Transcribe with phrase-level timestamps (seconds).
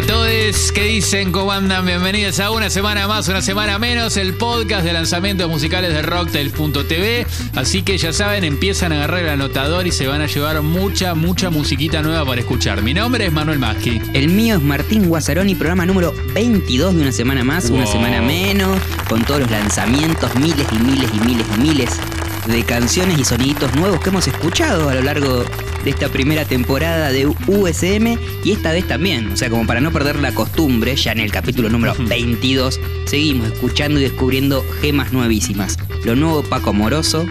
[0.00, 0.72] a todos.
[0.72, 1.32] ¿Qué dicen?
[1.32, 1.84] ¿Cómo andan?
[1.84, 7.26] Bienvenidos a una semana más, una semana menos, el podcast de lanzamientos musicales de Rocktail.tv.
[7.56, 11.14] Así que ya saben, empiezan a agarrar el anotador y se van a llevar mucha,
[11.14, 12.82] mucha musiquita nueva para escuchar.
[12.82, 14.00] Mi nombre es Manuel Maschi.
[14.12, 18.78] El mío es Martín Guazzaroni, programa número 22 de una semana más, una semana menos,
[19.08, 22.19] con todos los lanzamientos, miles y miles y miles y miles
[22.50, 25.44] de canciones y soniditos nuevos que hemos escuchado a lo largo
[25.84, 29.92] de esta primera temporada de USM y esta vez también, o sea, como para no
[29.92, 35.78] perder la costumbre, ya en el capítulo número 22, seguimos escuchando y descubriendo gemas nuevísimas.
[36.04, 37.26] Lo nuevo Paco Moroso,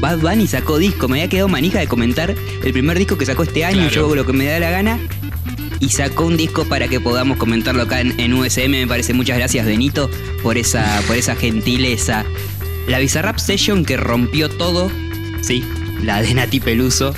[0.00, 3.42] Bad Bunny sacó disco, me había quedado manija de comentar el primer disco que sacó
[3.44, 3.94] este año, Claro.
[3.94, 4.98] yo hago lo que me da la gana.
[5.80, 8.70] Y sacó un disco para que podamos comentarlo acá en, en USM.
[8.70, 10.08] Me parece muchas gracias, Benito,
[10.40, 12.24] por esa, por esa gentileza.
[12.86, 14.90] La Bizarrap Session que rompió todo,
[15.40, 15.64] sí,
[16.02, 17.14] la de Nati Peluso.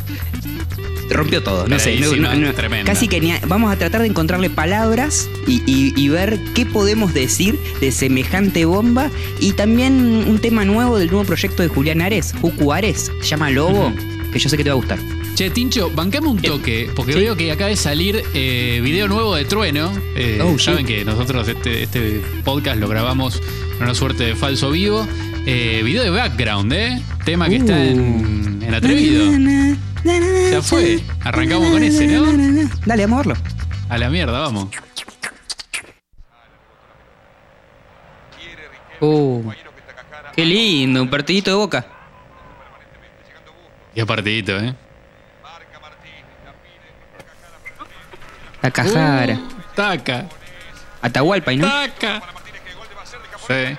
[1.11, 2.01] Rompió todo, no sé.
[2.01, 2.53] no- no- no-
[2.85, 7.13] casi que ni- vamos a tratar de encontrarle palabras y, y- y ver qué podemos
[7.13, 9.11] decir de semejante bomba.
[9.39, 13.51] Y también un tema nuevo del nuevo proyecto de Julián Ares, Jucu Ares, se llama
[13.51, 13.93] Lobo,
[14.33, 14.99] que yo sé que te va a gustar.
[15.35, 17.19] Che, Tincho, bancame un toque, porque Sí.
[17.19, 19.93] veo que acaba de salir eh, video nuevo de Trueno.
[20.17, 23.43] Eh, Oh, Saben que nosotros este, este podcast lo grabamos
[23.77, 25.07] en una suerte de falso vivo.
[25.47, 27.03] Eh, video de background, ¿eh?
[27.25, 29.31] Tema que está en, en Atrevido.
[30.51, 31.03] Ya fue.
[31.23, 32.25] Arrancamos con ese, ¿no?
[32.87, 33.45] Dale, vamos a verlo.
[33.91, 34.69] A la mierda, vamos.
[39.01, 39.53] Uh,
[40.35, 41.87] qué lindo, un partidito de boca.
[43.95, 44.75] Qué partidito, ¿eh?
[48.63, 49.35] Takahara.
[49.35, 50.27] Uh, taca.
[51.03, 51.69] Atahualpa, ¿y ¿no?
[51.69, 52.23] Taca.
[53.47, 53.77] Sí.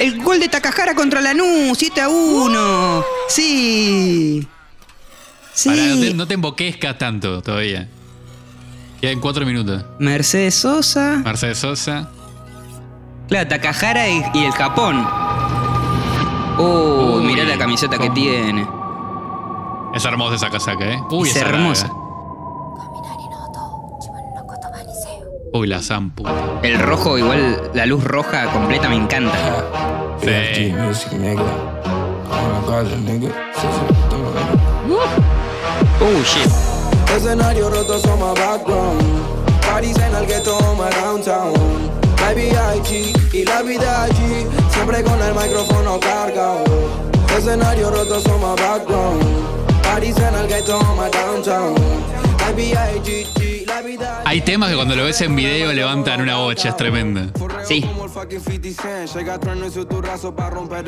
[0.00, 3.04] El gol de Takahara contra Lanús, 7 a 1.
[3.28, 4.46] Sí.
[5.64, 6.14] Pará, no, te, Sí.
[6.14, 7.86] no te emboquezcas tanto todavía.
[9.00, 9.84] Quedan cuatro minutos.
[9.98, 11.20] Mercedes Sosa.
[11.24, 12.08] Mercedes Sosa.
[13.28, 15.06] Claro, Takahara y, y el Japón.
[16.58, 18.66] Oh, Uy, mirá la camiseta que tiene.
[19.94, 21.00] Es hermosa esa casaca, ¿eh?
[21.10, 21.90] Uy, es esa hermosa.
[25.52, 26.22] Uy, la Zampu.
[26.62, 29.36] El rojo, igual la luz roja completa me encanta.
[30.22, 30.72] Sí.
[34.88, 35.04] Oh.
[36.00, 36.50] Oh, shit.
[37.16, 39.02] Escenario roto son my background.
[39.62, 41.52] Parties en el ghetto, my downtown.
[42.20, 43.12] My B.I.G.
[43.32, 44.46] y la vida allí.
[44.72, 46.64] Siempre con el micrófono cargado.
[47.36, 49.22] Escenario roto son my background.
[49.82, 51.74] Parties en el ghetto, my downtown.
[52.46, 53.59] My B.I.G.
[54.24, 57.28] Hay temas que cuando lo ves en video levantan una bocha, es tremenda.
[57.66, 57.84] Sí.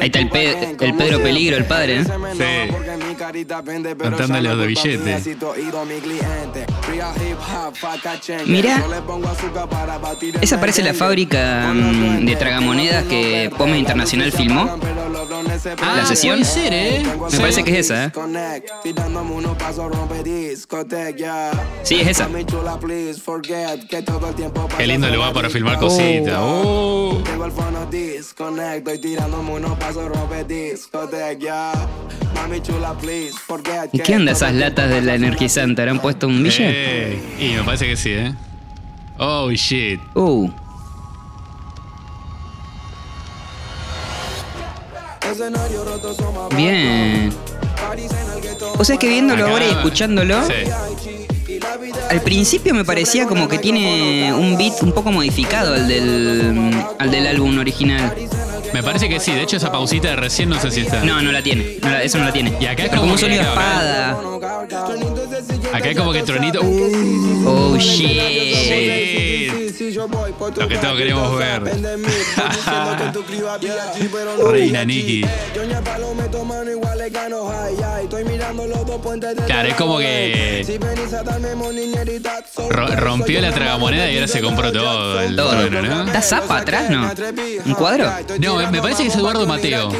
[0.00, 2.04] Ahí está el, Pe- el Pedro Peligro, el padre, ¿eh?
[2.04, 2.74] Sí.
[3.96, 4.98] Cantándole los de billete.
[8.46, 8.76] Mirá,
[10.40, 14.68] esa parece la fábrica mm, de tragamonedas que Pome Internacional filmó.
[15.80, 16.40] Ah, ¿La sesión?
[16.40, 17.02] Puede ser, ¿eh?
[17.04, 17.36] Me Sí.
[17.38, 18.10] parece que es esa, ¿eh?
[21.82, 22.28] Sí, es esa.
[24.76, 26.38] Qué lindo lugar para filmar cositas.
[26.40, 27.20] Oh.
[27.24, 31.72] Tengo el fono disconnect, estoy tirándome unos pasos, rompe discoteca, ya.
[32.34, 35.82] Mami chula, please, forget ¿Y qué onda esas latas de la energizante?
[35.82, 37.12] ¿Habrán puesto un billete?
[37.12, 38.34] Eh, y me parece que sí, ¿eh?
[39.18, 40.00] Oh, shit.
[40.14, 40.50] Uh,
[46.56, 47.32] bien.
[48.78, 51.31] O sea, es que viéndolo Acá- ahora y escuchándolo, Sí.
[52.10, 57.10] Al principio me parecía como que tiene un beat un poco modificado al del, al
[57.10, 58.14] del álbum original.
[58.72, 59.32] Me parece que sí.
[59.32, 61.04] De hecho, esa pausita de recién no sé si está.
[61.04, 61.76] No, no la tiene.
[61.82, 62.54] no la- eso no la tiene.
[62.60, 64.16] Y acá es como como un sonido espada.
[65.72, 66.60] Acá es como que Tronito.
[67.44, 68.51] Oh, shit.
[70.62, 71.62] Lo que todos queremos ver.
[74.50, 75.24] Reina Nikki.
[79.46, 80.64] Claro, es como que
[82.70, 85.50] ro- rompió la tragamoneda y ahora se compró todo el Todo.
[85.66, 86.06] trueno, ¿no?
[86.06, 87.10] ¿Está Zapa atrás, no?
[87.64, 88.10] ¿Un cuadro?
[88.38, 89.90] No, me- parece que es Eduardo Mateo.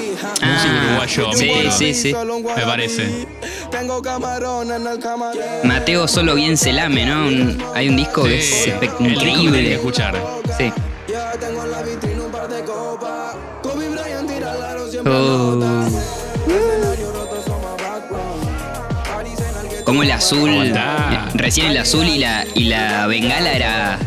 [0.41, 1.33] Ah, músico uruguayo.
[1.35, 2.15] sí, sí, sí.
[2.57, 3.27] Me parece.
[3.73, 5.43] Tengo camarón en el camarón.
[5.65, 7.27] Mateo solo bien se lame, ¿no?
[7.27, 9.75] Un- hay un disco que es espe- el disco que tenés que increíble.
[9.75, 10.15] escuchar.
[10.57, 10.73] Sí.
[11.09, 13.35] Ya tengo en la vitrina un par de copas.
[13.63, 15.55] Kobe Bryant tira el aro siempre Oh.
[15.57, 15.89] nota.
[15.89, 19.05] Escenario roto, somos background.
[19.05, 20.51] Parties en el ghetto, Como el azul.
[20.51, 21.29] Aguantá.
[21.35, 23.99] Recién el azul y la, y la bengala era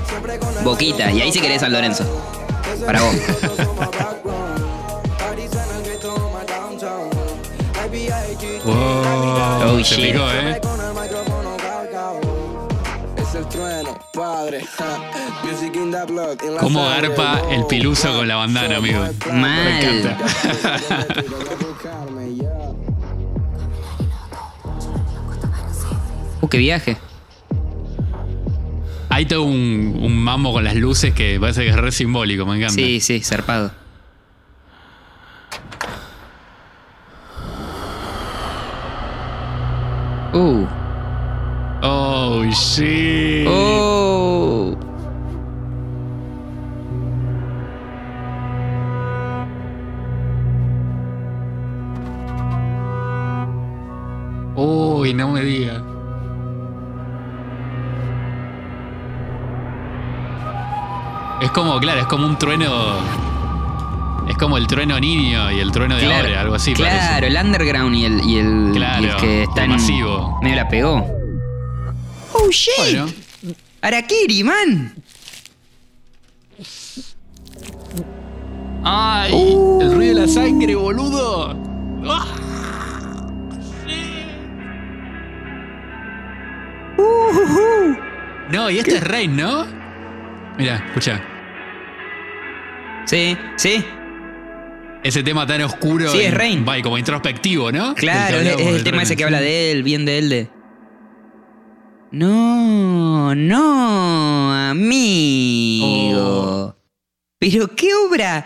[0.63, 1.11] boquita.
[1.11, 2.05] Y ahí se querés San Lorenzo.
[2.85, 3.15] Para vos.
[9.67, 10.11] Oh, se shit.
[10.11, 10.61] picó, ¿eh?
[16.59, 18.99] Cómo garpa el piluso con la bandana, amigo.
[19.31, 19.63] Mal.
[19.63, 20.17] Me encanta.
[26.41, 26.97] Uh, qué viaje.
[29.09, 32.57] Hay todo un, un mambo con las luces que parece que es re simbólico, me
[32.57, 32.75] encanta.
[32.75, 33.71] Sí, sí, zarpado.
[40.35, 40.67] Uh.
[41.81, 43.47] Oh, shit.
[43.47, 44.75] Oh.
[54.57, 55.81] Uy, no me diga.
[61.39, 63.24] Es como, claro, es como un trueno.
[64.35, 66.73] Es como el trueno niño y el trueno de ahora, algo así.
[66.73, 67.27] Claro, parece.
[67.27, 69.71] el underground y el, y el, Claro, y el que está el en.
[69.71, 70.39] masivo.
[70.41, 71.07] Medio la pegó.
[72.33, 72.73] Oh shit.
[72.77, 73.05] Bueno.
[73.81, 74.93] Arakiri, man.
[78.83, 79.31] ¡Ay!
[79.33, 79.79] Uh.
[79.81, 81.55] El ruido de la sangre, boludo.
[82.05, 82.25] ¡Ah!
[88.51, 89.65] No, y este es Rain, ¿no?
[90.57, 91.21] Mira, escucha.
[93.05, 93.85] Sí, sí.
[95.05, 96.11] Ese tema tan oscuro.
[96.11, 96.65] Sí, es Rain.
[96.67, 97.93] va, y como introspectivo, ¿no?
[97.93, 100.49] Claro, es, el tema ese que habla de él, bien de él de.
[102.11, 105.87] No, no, amigo.
[105.87, 106.75] Oh.
[107.39, 108.45] Pero qué obra,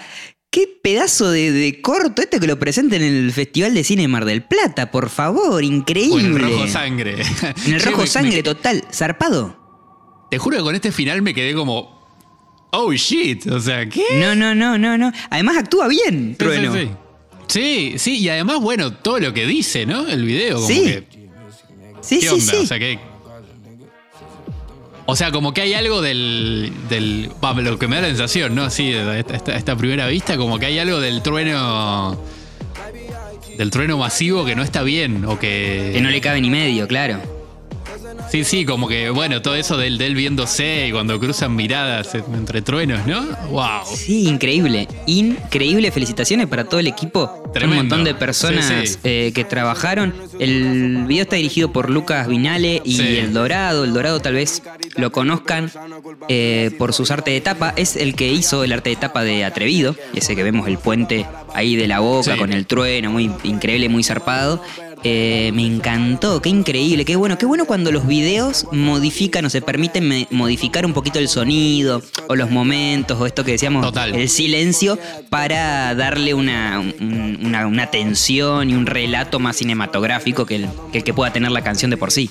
[0.52, 4.26] qué pedazo de, de corto este que lo presenten en el Festival de Cine Mar
[4.26, 6.20] del Plata, por favor, O increíble.
[6.26, 7.16] en el rojo sangre.
[7.68, 10.28] En el rojo sangre me- total, zarpado.
[10.32, 11.99] te juro que con este final me quedé como.
[12.72, 13.48] Oh shit.
[13.48, 14.04] O sea, ¿qué?
[14.20, 15.12] No, no, no, no, no.
[15.30, 16.74] Además actúa bien, Trueno.
[16.74, 16.90] Sí, sí.
[17.48, 20.08] Sí, sí, y además, bueno, todo lo que dice, ¿no?
[20.08, 20.84] El video, como Sí.
[20.84, 21.04] que.
[22.02, 22.46] Sí, ¿Qué sí, onda?
[22.54, 22.58] sí.
[22.58, 23.00] O sea, que.
[25.08, 26.72] O sea, como que hay algo del.
[26.90, 27.32] del
[27.64, 28.64] lo que me da la sensación, ¿no?
[28.66, 32.22] Así, esta, esta- esta primera vista, como que hay algo del trueno.
[33.58, 35.26] Del trueno masivo que no está bien.
[35.26, 35.90] O que.
[35.94, 37.39] que no le cabe ni medio, claro.
[38.32, 42.62] Sí, sí, como que, bueno, todo eso del, del viéndose y cuando cruzan miradas entre
[42.62, 43.26] truenos, ¿no?
[43.50, 43.86] ¡Wow!
[43.96, 44.88] Sí, increíble.
[45.08, 45.92] Increíble.
[45.92, 47.44] Felicitaciones para todo el equipo.
[47.54, 47.82] Tremendo.
[47.82, 48.98] Un montón de personas Sí, sí.
[49.04, 50.14] eh, que trabajaron.
[50.40, 53.18] El video está dirigido por Lucas Vinale y Sí.
[53.18, 53.84] El Dorado.
[53.84, 54.62] El Dorado tal vez
[54.96, 55.72] lo conozcan
[56.28, 57.74] eh, por sus arte de tapa.
[57.76, 59.96] Es el que hizo el arte de tapa de Atrevido.
[60.14, 61.26] Ese que vemos el puente
[61.56, 63.10] ahí de la boca con el trueno.
[63.12, 64.62] Muy increíble, muy zarpado.
[65.04, 69.62] Eh, me encantó, qué increíble, qué bueno, qué bueno cuando los videos modifican o se
[69.62, 74.14] permiten me- modificar un poquito el sonido o los momentos o esto que decíamos, Total.
[74.14, 75.00] el silencio
[75.30, 80.98] para darle una, un- una, una tensión y un relato más cinematográfico que el, que
[80.98, 82.30] el que pueda tener la canción de por sí.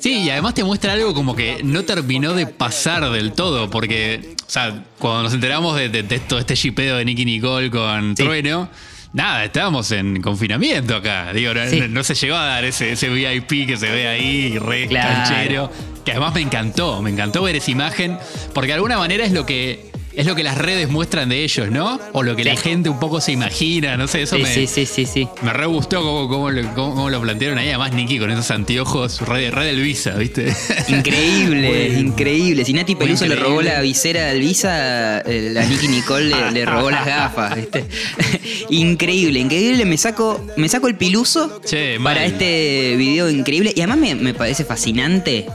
[0.00, 4.34] Sí, y además te muestra algo como que no terminó de pasar del todo, porque,
[4.46, 8.16] o sea, cuando nos enteramos de, de, de todo este shipeo de Nicky Nicole con
[8.16, 8.22] Sí.
[8.24, 8.68] Trueno,
[9.12, 11.32] nada, estábamos en confinamiento acá.
[11.32, 11.80] Digo, no, Sí.
[11.80, 15.08] no- no se llegó a dar ese, ese VIP que se ve ahí, re Claro.
[15.08, 15.72] canchero,
[16.04, 18.18] que además me encantó, me encantó ver esa imagen,
[18.54, 19.87] porque de alguna manera es lo que.
[20.18, 21.98] Es lo que las redes muestran de ellos, ¿no?
[22.12, 24.66] O lo que la gente un poco se imagina, no sé, eso Sí, me, sí,
[24.66, 25.28] sí, sí, sí.
[25.42, 27.68] me re gustó cómo, cómo lo, cómo- cómo lo plantearon ahí.
[27.68, 30.52] Además, Nicky con esos anteojos, re, re del Visa, ¿viste?
[30.88, 32.64] Increíble, increíble.
[32.64, 36.66] Si Nati Peluso le robó la visera de Elvisa, eh, la Nicky Nicole le, le
[36.66, 37.54] robó las gafas.
[37.56, 37.84] ¿viste?
[38.70, 39.84] increíble, increíble.
[39.84, 43.72] Me saco, me saco el piluso Che, para este video increíble.
[43.74, 45.46] Y además me, me parece fascinante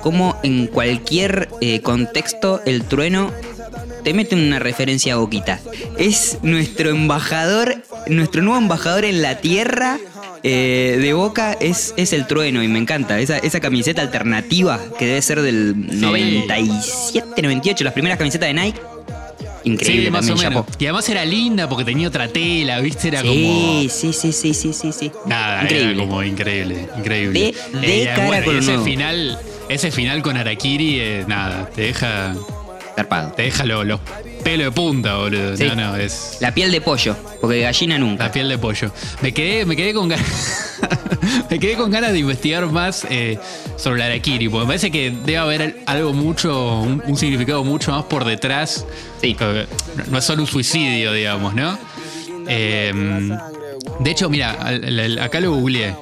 [0.00, 3.32] cómo en cualquier eh, contexto el trueno
[4.04, 5.60] te mete una referencia a Boquita.
[5.98, 9.98] Es nuestro embajador, nuestro nuevo embajador en la tierra.
[10.42, 13.20] eh, de Boca es, es el trueno y me encanta.
[13.20, 18.80] Esa, esa camiseta alternativa que debe ser del 97, 98, las primeras camisetas de Nike.
[19.64, 20.64] Increíble Sí, más o menos.
[20.78, 23.08] Y además era linda porque tenía otra tela, ¿viste?
[23.08, 23.80] Era Sí, como.
[23.90, 25.12] sí, sí, sí, sí, sí, sí.
[25.26, 25.92] Nada, increíble.
[25.92, 27.54] era como increíble, increíble.
[27.74, 28.84] De- de y, cara bueno, con ese nuevo.
[28.84, 29.38] final,
[29.74, 32.34] ese final con Arakiri, eh, nada, te deja.
[32.96, 33.32] Zarpado.
[33.32, 34.00] Te deja lo- los
[34.44, 35.56] pelos de punta, boludo.
[35.56, 35.64] Sí.
[35.64, 36.36] No, no, es.
[36.40, 38.24] La piel de pollo, porque gallina nunca.
[38.24, 38.92] La piel de pollo.
[39.22, 40.78] Me quedé, me quedé con ganas.
[41.50, 43.38] me quedé con ganas de investigar más eh,
[43.76, 47.92] sobre la Arakiri, porque me parece que debe haber algo mucho, un, un significado mucho
[47.92, 48.84] más por detrás.
[49.22, 49.34] Sí.
[50.10, 51.78] No, es solo un suicidio, digamos, ¿no?
[52.48, 52.92] Eh,
[54.00, 54.58] de hecho, mira,
[55.22, 55.94] acá lo googleé.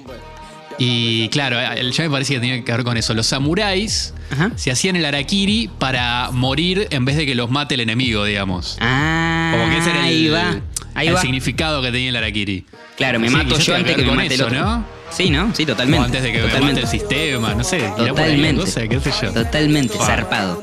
[0.78, 3.12] Y claro, el- ya me parecía que tenía que ver con eso.
[3.14, 4.52] Los samuráis Ajá.
[4.56, 8.76] se hacían el Arakiri para morir en vez de que los mate el enemigo, digamos.
[8.80, 10.60] Ah, Como que ese era el, ahí va.
[10.94, 11.20] Ahí el va.
[11.20, 12.64] significado que tenía el Araquiri.
[12.96, 14.60] Claro, me mato yo antes que que me mate el eso, otro.
[14.60, 14.84] ¿no?
[15.10, 15.52] Sí, ¿no?
[15.54, 16.02] Sí, totalmente.
[16.02, 16.82] O antes de que me totalmente.
[16.82, 17.78] mate el sistema, no sé.
[17.96, 18.60] Totalmente.
[18.64, 19.32] cosa, qué sé yo.
[19.32, 20.62] Totalmente, zarpado.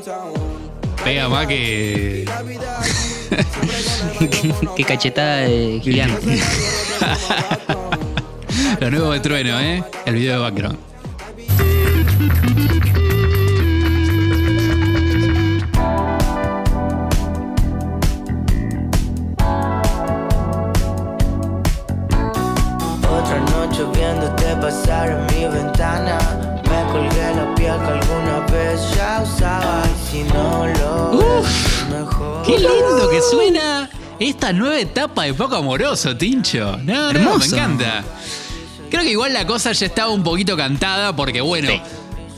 [1.03, 2.25] Pega más que.
[4.77, 6.39] Qué cachetada de gigante.
[8.79, 9.83] Lo nuevo de Trueno, ¿eh?
[10.05, 10.77] El video de background.
[23.09, 26.17] Otra noche viéndote pasar en mi ventana
[26.69, 32.41] Me colgué la piel que alguna vez ya usaba Y si no lo ves, mejor
[32.45, 36.77] Qué lindo que suena esta nueva etapa de Poco Amoroso, Tincho.
[36.77, 37.53] No, no, me Hermoso.
[37.53, 38.01] encanta.
[38.89, 41.81] Creo que igual la cosa ya estaba un poquito cantada porque, bueno, Sí.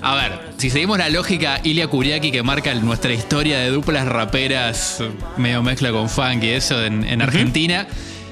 [0.02, 5.04] a ver, si seguimos la lógica Ilia Kuriaki que marca nuestra historia de duplas raperas,
[5.38, 7.88] medio mezcla con funk y eso en, en Argentina,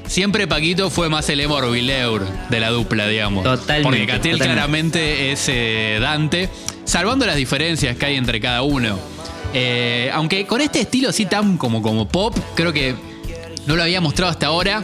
[0.07, 3.43] siempre Paquito fue más el Emor Vileur de la dupla, digamos.
[3.43, 4.53] Totalmente, Porque Catriel totalmente.
[4.53, 6.49] claramente es eh, Dante,
[6.85, 8.97] salvando las diferencias que hay entre cada uno.
[9.53, 12.95] Eh, aunque con este estilo así tan como, como pop, creo que
[13.67, 14.83] no lo había mostrado hasta ahora.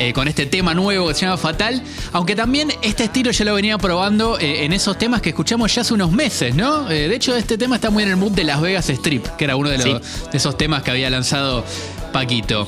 [0.00, 1.82] Eh, con este tema nuevo que se llama Fatal.
[2.12, 5.82] Aunque también este estilo ya lo venía probando eh, en esos temas que escuchamos ya
[5.82, 6.90] hace unos meses, ¿no?
[6.90, 9.44] Eh, de hecho, este tema está muy en el mood de Las Vegas Strip, que
[9.44, 9.92] era uno de, los, Sí.
[10.32, 11.66] de esos temas que había lanzado
[12.14, 12.66] Paquito.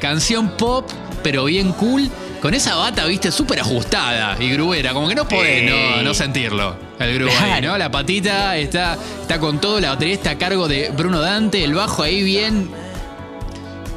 [0.00, 0.90] Canción pop,
[1.22, 2.10] pero bien cool.
[2.40, 4.92] Con esa bata, viste, súper ajustada y gruera.
[4.92, 6.76] Como que no podés no, no sentirlo.
[6.98, 7.62] El grupo ahí.
[7.62, 7.78] ¿no?
[7.78, 9.78] La patita está, está con todo.
[9.78, 11.62] La batería está a cargo de Bruno Dante.
[11.62, 12.68] El bajo ahí bien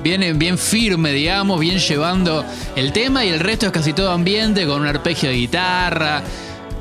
[0.06, 2.46] bien, bien firme, digamos, bien llevando
[2.76, 6.22] el tema y el resto es casi todo ambiente con un arpegio de guitarra,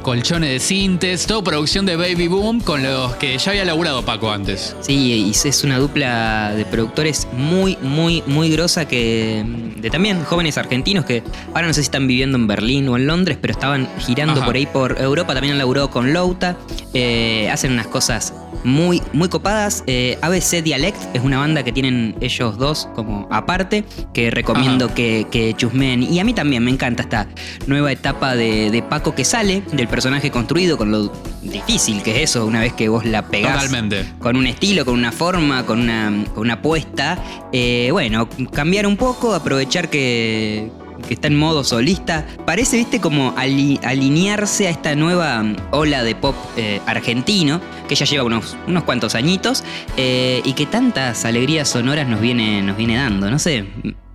[0.05, 4.31] colchones de sintes, todo producción de Baby Boom con los que ya había laburado Paco
[4.31, 4.77] antes.
[4.83, 9.43] Sí, y es una dupla de productores muy, muy, muy grosa que.
[9.79, 11.23] de también jóvenes argentinos que
[11.55, 14.45] ahora no sé si están viviendo en Berlín o en Londres, pero estaban girando Ajá.
[14.45, 15.33] por ahí por Europa.
[15.33, 16.57] También han laburado con Louta.
[16.93, 19.85] eh, hacen unas cosas muy, muy copadas.
[19.87, 24.95] Eh, ABC Dialect es una banda que tienen ellos dos como aparte, que recomiendo Ajá.
[24.95, 26.03] que, que chusmeen.
[26.03, 27.27] Y a mí también me encanta esta
[27.67, 32.31] nueva etapa de, de Paco que sale, del personaje construido, con lo difícil que es
[32.31, 34.05] eso, una vez que vos la pegás Totalmente.
[34.19, 37.17] con un estilo, con una forma, con una, con una apuesta.
[37.53, 40.69] Eh, bueno, cambiar un poco, aprovechar que,
[41.07, 42.27] que está en modo solista.
[42.45, 48.05] Parece, viste, como ali- alinearse a esta nueva ola de pop eh, argentino, que ya
[48.05, 49.63] lleva unos, unos cuantos añitos,
[49.97, 53.31] eh, y que tantas alegrías sonoras nos viene, nos viene dando.
[53.31, 53.65] No sé.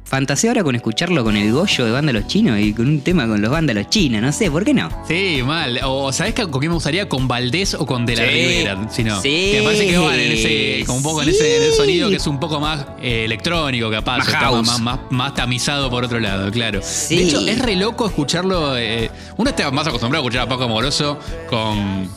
[0.10, 3.40] Fantaseo ahora con escucharlo con el Goyo de Vándalos Chinos y con un tema con
[3.42, 4.90] los Vándalos Chinos, no sé, ¿por qué no?
[5.08, 5.80] Sí, mal.
[5.84, 7.08] O ¿sabés qué- con quién me gustaría?
[7.08, 8.30] Con Valdés o con De la Sí.
[8.30, 9.22] Rivera, si no.
[9.22, 9.50] Sí.
[9.52, 11.78] Que me parece que van en ese, como un poco en ese en el Sí.
[11.78, 14.18] sonido que es un poco más eh, electrónico, capaz.
[14.18, 16.80] Más está más, más, más tamizado por otro lado, claro.
[16.84, 17.16] Sí.
[17.18, 18.76] De hecho, es re loco escucharlo.
[18.78, 22.10] eh, uno está más acostumbrado a escuchar a Paco Amoroso con.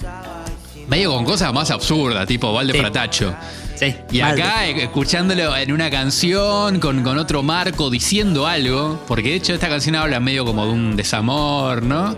[0.88, 2.78] medio con cosas más absurdas, tipo Valde Sí.
[2.78, 3.34] Fratacho.
[3.82, 3.96] Sí.
[4.12, 9.34] Y acá, eh, escuchándolo en una canción, con, con otro marco, diciendo algo, porque de
[9.36, 12.16] hecho esta canción habla medio como de un desamor, ¿no?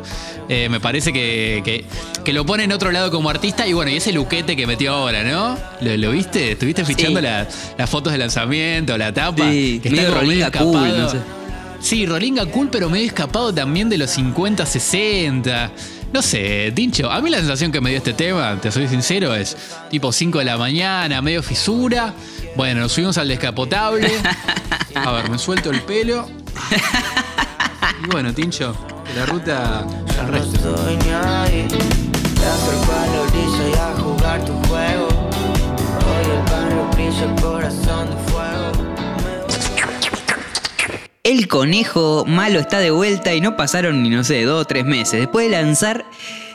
[0.49, 1.85] Eh, me parece que, que,
[2.23, 4.93] que lo pone en otro lado como artista y bueno, y ese luquete que metió
[4.95, 5.57] ahora, ¿no?
[5.81, 6.53] ¿Lo, lo viste?
[6.53, 7.25] ¿Estuviste fichando Sí.
[7.27, 9.51] la- las fotos de lanzamiento, la tapa?
[9.51, 10.73] Sí, que medio Rolinga escapado.
[10.73, 11.19] cool, no sé.
[11.81, 15.71] Sí, Rolinga cool, pero medio escapado también de los 50, 60.
[16.15, 19.35] No sé, Tincho, a mí la sensación que me dio este tema, te soy sincero,
[19.35, 19.57] es
[19.91, 22.15] tipo 5 de la mañana, medio fisura.
[22.55, 24.09] Bueno, nos subimos al descapotable.
[24.95, 26.29] A ver, me suelto el pelo.
[28.05, 29.85] Y bueno, Tincho, que la ruta
[30.21, 30.77] al resto.
[30.77, 31.43] a la
[33.23, 38.64] orilla y a jugar tu juego Hoy el barrio brilla el corazón de fuego
[41.25, 44.85] El conejo malo está de vuelta y no pasaron ni, no sé, dos o tres
[44.85, 45.21] meses.
[45.21, 46.05] Después de lanzar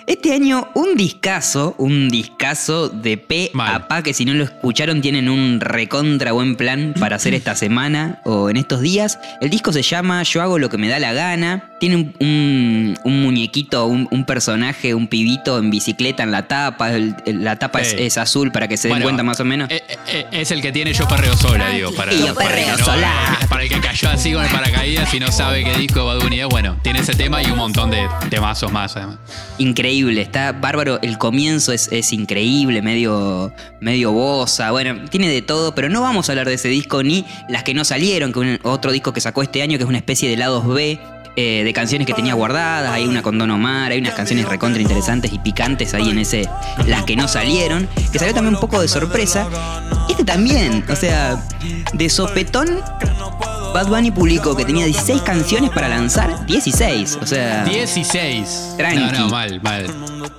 [0.10, 3.76] este año un discazo, un discazo de P Mal.
[3.76, 7.56] a Pa, que si no lo escucharon tienen un recontra buen plan para hacer esta
[7.56, 9.20] semana o en estos días.
[9.40, 11.66] El disco se llama Yo hago lo que me da la gana.
[11.80, 16.92] Tiene un, un- un muñequito, un, un personaje, un pibito en bicicleta en la tapa.
[16.94, 19.70] El- el- la tapa es, azul para que se den Bueno, cuenta más o menos.
[19.72, 21.94] eh, eh, Es el que tiene Yo Perreo Sola, digo.
[21.94, 23.38] Para, Yo para el que perreo no- sola.
[23.50, 26.18] Para el que cayó así con el paracaídas y no sabe qué disco va a
[26.20, 26.46] unir.
[26.48, 29.18] Bueno, tiene ese tema y un montón de temazos más, además.
[29.58, 31.00] Increíble, está bárbaro.
[31.02, 34.72] El comienzo es, es increíble, medio, medio bosa.
[34.72, 37.74] Bueno, tiene de todo, pero no vamos a hablar de ese disco ni las que
[37.74, 40.68] no salieron, que otro disco que sacó este año, que es una especie de lados
[40.68, 41.00] B.
[41.36, 44.82] eh, de canciones que tenía guardadas, hay una con Don Omar, hay unas canciones recontra
[44.82, 46.50] interesantes y picantes ahí en ese,
[46.86, 49.48] las que no salieron, que salió también un poco de sorpresa.
[50.10, 51.42] Este también, o sea,
[51.94, 52.82] de sopetón
[53.74, 56.46] Bad Bunny publicó que tenía 16 canciones para lanzar.
[56.46, 57.64] 16, o sea.
[57.66, 58.76] 16.
[58.78, 59.00] Tranqui.
[59.00, 59.86] No, no, mal, mal.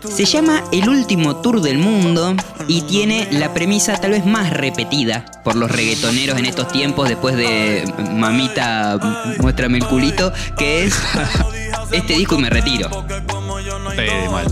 [0.08, 2.34] Se llama El último tour del mundo
[2.66, 7.36] y tiene la premisa tal vez más repetida por los reggaetoneros en estos tiempos después
[7.36, 8.98] de Mamita,
[9.40, 10.98] muéstrame el culito, que es
[11.92, 12.88] este disco y me retiro.
[13.96, 14.46] Sí, mal.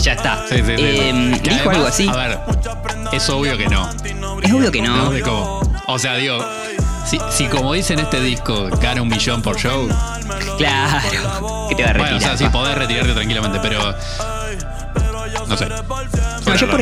[0.00, 0.44] Ya está.
[0.48, 0.72] Sí, sí, sí.
[0.78, 2.08] Eh, Que dijo además, algo así.
[2.08, 2.38] A ver,
[3.12, 3.88] es obvio que no.
[4.42, 4.96] Es obvio que no.
[4.96, 5.10] ¿no?
[5.10, 5.60] De cómo.
[5.86, 6.38] O sea, digo,
[7.04, 9.88] si, si como dice en este disco, gana un millón por show,
[10.58, 11.66] Claro.
[11.68, 11.98] Que te va a retirar.
[11.98, 13.94] bueno, o sea, sí, podés retirarte tranquilamente, pero.
[15.48, 15.66] No sé.
[16.46, 16.80] No, yo por,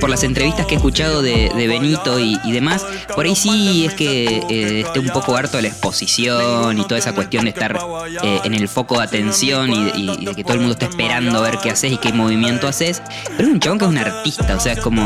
[0.00, 2.84] por las entrevistas que he escuchado de, de Benito y, y demás,
[3.14, 6.98] por ahí sí es que eh, esté un poco harto de la exposición y toda
[6.98, 7.78] esa cuestión de estar
[8.22, 10.86] eh, en el foco de atención y, y- y de que todo el mundo está
[10.86, 13.02] esperando ver qué haces y qué movimiento haces.
[13.36, 15.02] Pero es un chabón que es un artista, o sea, es como.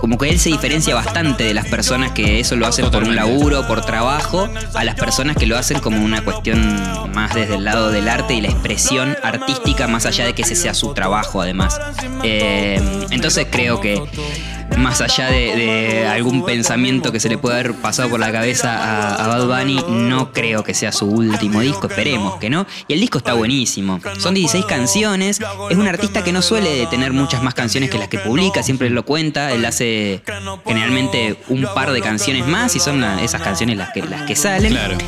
[0.00, 3.16] Como que él se diferencia bastante de las personas que eso lo hacen por un
[3.16, 6.60] laburo, por trabajo, a las personas que lo hacen como una cuestión
[7.14, 10.54] más desde el lado del arte y la expresión artística, más allá de que ese
[10.54, 11.80] sea su trabajo, además.
[12.22, 14.02] Eh, entonces creo que
[14.76, 19.28] más allá de, algún pensamiento que se le pueda haber pasado por la cabeza a,
[19.28, 22.66] Bad Bunny, no creo que sea su último disco, esperemos que no.
[22.86, 24.00] Y el disco está buenísimo.
[24.18, 28.08] Son 16 canciones, es un artista que no suele tener muchas más canciones que las
[28.08, 30.22] que publica, siempre lo cuenta, él hace
[30.66, 34.72] generalmente un par de canciones más y son esas canciones las que, las que salen.
[34.72, 34.98] Claro.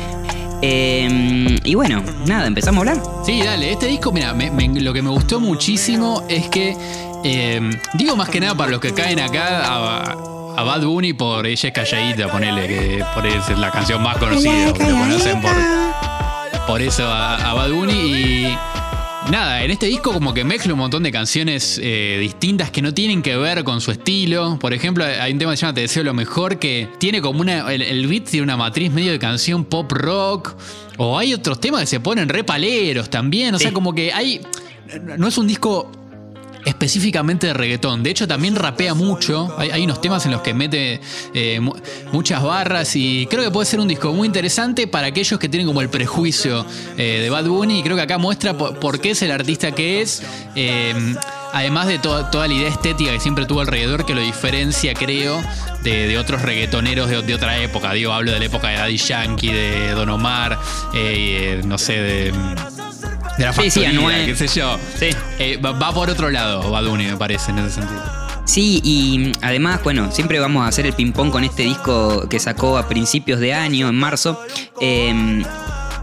[0.61, 3.03] Eh, y bueno, nada, empezamos a hablar.
[3.25, 6.77] Sí, dale, este disco, mira, me- me- lo que me gustó muchísimo es que,
[7.23, 7.61] eh,
[7.93, 10.15] digo más que nada para los que caen acá a,
[10.57, 14.67] a Bad Bunny por Ella es calladita, ponele, que por es la canción más conocida,
[14.67, 15.51] lo conocen por,
[16.67, 18.57] por eso a, a Bad Bunny y...
[19.29, 22.93] Nada, en este disco como que mezcla un montón de canciones eh, distintas que no
[22.93, 24.57] tienen que ver con su estilo.
[24.59, 27.39] Por ejemplo, hay un tema que se llama Te deseo lo mejor que tiene como
[27.39, 27.71] una...
[27.71, 30.55] El, el beat tiene una matriz medio de canción pop rock.
[30.97, 33.53] O hay otros temas que se ponen re paleros también.
[33.55, 33.73] O sea, Sí.
[33.73, 34.41] como que hay...
[35.17, 35.89] No es un disco
[36.65, 38.03] específicamente de reggaetón.
[38.03, 39.53] De hecho, también rapea mucho.
[39.57, 41.01] Hay, hay unos temas en los que mete
[41.33, 41.73] eh, mu-
[42.11, 45.67] muchas barras y creo que puede ser un disco muy interesante para aquellos que tienen
[45.67, 46.65] como el prejuicio
[46.97, 47.79] eh, de Bad Bunny.
[47.79, 50.23] Y creo que acá muestra por, qué es el artista que es.
[50.55, 50.93] Eh,
[51.53, 55.41] además de to- toda la idea estética que siempre tuvo alrededor, que lo diferencia, creo,
[55.83, 57.91] de, otros reggaetoneros de, de otra época.
[57.93, 60.59] Digo, hablo de la época de Daddy Yankee, de Don Omar,
[61.65, 62.80] no sé, de.
[63.41, 64.27] De la Sí, sí, Anuel.
[64.27, 64.77] qué sé yo.
[64.99, 65.09] Sí.
[65.39, 68.01] Eh, va, va por otro lado, Bad Bunny, me parece, en ese sentido.
[68.45, 72.77] Sí, y además, bueno, siempre vamos a hacer el ping-pong con este disco que sacó
[72.77, 74.39] a principios de año, en marzo.
[74.79, 75.43] Eh,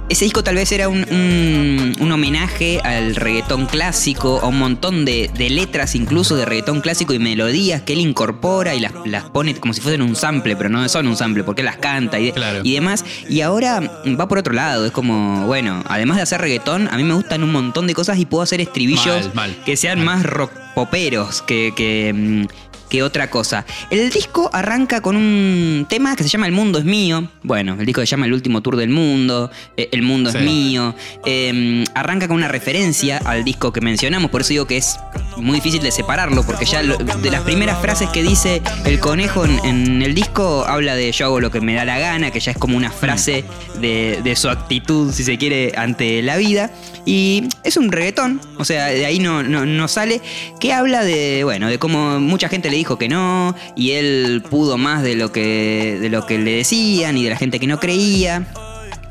[0.08, 5.04] ese disco tal vez era un, un- un homenaje al reggaetón clásico, a un montón
[5.04, 9.24] de, de letras incluso de reggaetón clásico y melodías que él incorpora y las, las
[9.24, 12.18] pone como si fuesen un sample, pero no son un sample porque él las canta
[12.18, 12.60] y, de- Claro.
[12.62, 13.04] y demás.
[13.28, 13.80] Y ahora
[14.18, 17.42] va por otro lado, es como, bueno, además de hacer reggaetón, a mí me gustan
[17.42, 19.56] un montón de cosas y puedo hacer estribillos Mal, mal.
[19.64, 22.46] que sean más rock poperos que, que, mm,
[22.88, 23.64] que otra cosa.
[23.90, 27.28] El disco arranca con un tema que se llama El mundo es mío.
[27.42, 29.50] Bueno, el disco se llama El último tour del mundo.
[29.76, 30.38] eh, El mundo Sí.
[30.38, 30.94] es mío.
[31.24, 34.98] Eh, arranca con una referencia al disco que mencionamos, por eso digo que es
[35.36, 39.44] muy difícil de separarlo, porque ya lo- de las primeras frases que dice el conejo
[39.44, 42.40] en, en el disco habla de yo hago lo que me da la gana, que
[42.40, 43.44] ya es como una frase
[43.80, 46.70] de, de su actitud, si se quiere, ante la vida.
[47.04, 50.20] Y es un reggaetón, o sea, de ahí no, no, no sale,
[50.60, 54.78] que habla de, bueno, de cómo mucha gente le dijo que no, y él pudo
[54.78, 57.78] más de lo que, de lo que le decían y de la gente que no
[57.78, 58.46] creía.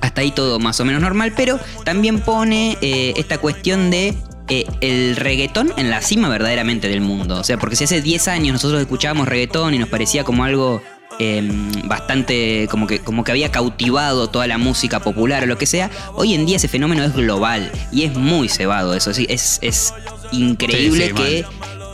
[0.01, 4.15] Hasta ahí todo más o menos normal, pero también pone eh, esta cuestión de
[4.49, 7.39] eh, el reggaetón en la cima verdaderamente del mundo.
[7.39, 10.81] O sea, porque si hace 10 años nosotros escuchábamos reggaetón y nos parecía como algo
[11.19, 11.41] eh,
[11.85, 15.89] bastante, como que, como que había cautivado toda la música popular o lo que sea,
[16.13, 19.11] hoy en día ese fenómeno es global y es muy cebado eso.
[19.11, 19.93] Es, es
[20.31, 21.45] increíble Sí, sí, que,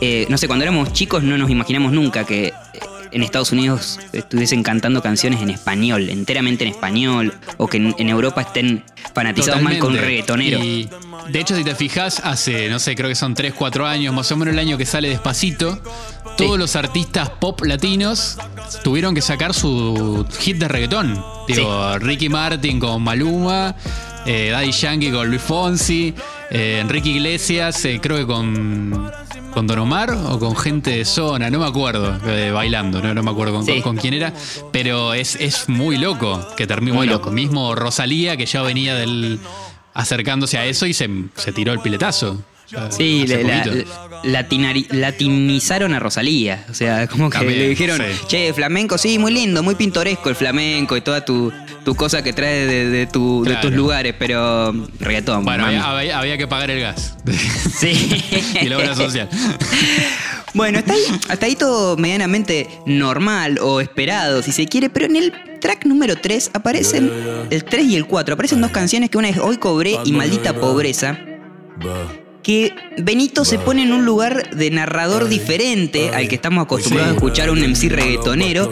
[0.04, 2.46] eh, no sé, cuando éramos chicos no nos imaginamos nunca que...
[2.48, 2.52] eh,
[3.14, 8.08] En Estados Unidos estuviesen cantando canciones en español, enteramente en español, o que en, en
[8.08, 8.82] Europa estén
[9.14, 10.04] fanatizados mal con Totalmente.
[10.04, 10.58] reggaetonero.
[10.64, 10.88] Y
[11.30, 14.32] de hecho, si te fijas, hace, no sé, creo que son 3, 4 años, más
[14.32, 15.78] o menos el año que sale despacito,
[16.36, 16.58] todos Sí.
[16.58, 18.36] los artistas pop latinos
[18.82, 21.14] tuvieron que sacar su hit de reggaetón.
[21.46, 23.76] Digo, Ricky Martin con Maluma,
[24.26, 26.12] eh, Daddy Yankee con Luis Fonsi,
[26.50, 29.08] eh, Enrique Iglesias, eh, creo que con,
[29.54, 33.22] con Don Omar o con gente de zona, no me acuerdo, eh, bailando, no, no
[33.22, 33.80] me acuerdo con, Sí.
[33.80, 34.32] con quién era,
[34.72, 37.30] pero es, es muy loco que terminó, Muy bueno, loco.
[37.30, 39.38] mismo Rosalía que ya venía del
[39.94, 42.42] acercándose a eso y se, se tiró el piletazo.
[42.90, 43.64] Sí, la-
[44.24, 46.64] latinari- latinizaron a Rosalía.
[46.70, 48.26] O sea, como que También, le dijeron, sí.
[48.28, 51.52] che, flamenco, sí, muy lindo, muy pintoresco el flamenco y toda tu,
[51.84, 55.44] tu cosa que trae de, de tu- de tus lugares, pero reggaetón.
[55.44, 57.16] Bueno, había, había- había que pagar el gas.
[57.78, 58.22] Sí.
[58.62, 59.28] y la obra social.
[60.54, 65.16] Bueno, hasta ahí, hasta ahí todo medianamente normal o esperado, si se quiere, pero en
[65.16, 67.10] el track número 3 aparecen,
[67.50, 70.52] el 3 y el 4, aparecen dos canciones que una es Hoy Cobré y Maldita
[70.52, 71.18] Pobreza,
[72.44, 77.14] que Benito se pone en un lugar de narrador diferente al que estamos acostumbrados a
[77.16, 78.70] escuchar a un MC reggaetonero.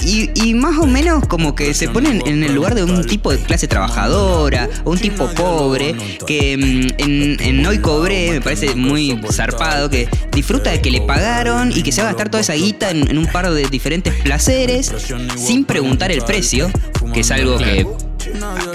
[0.00, 3.32] Y, y más o menos como que se pone en- el lugar de un tipo
[3.32, 8.76] de clase trabajadora o un tipo pobre que mm, en, en Hoy Cobré me parece
[8.76, 12.40] muy zarpado que disfruta de que le pagaron y que se va a gastar toda
[12.42, 14.92] esa guita en, en un par de diferentes placeres
[15.36, 16.70] sin preguntar el precio,
[17.12, 17.84] que es algo que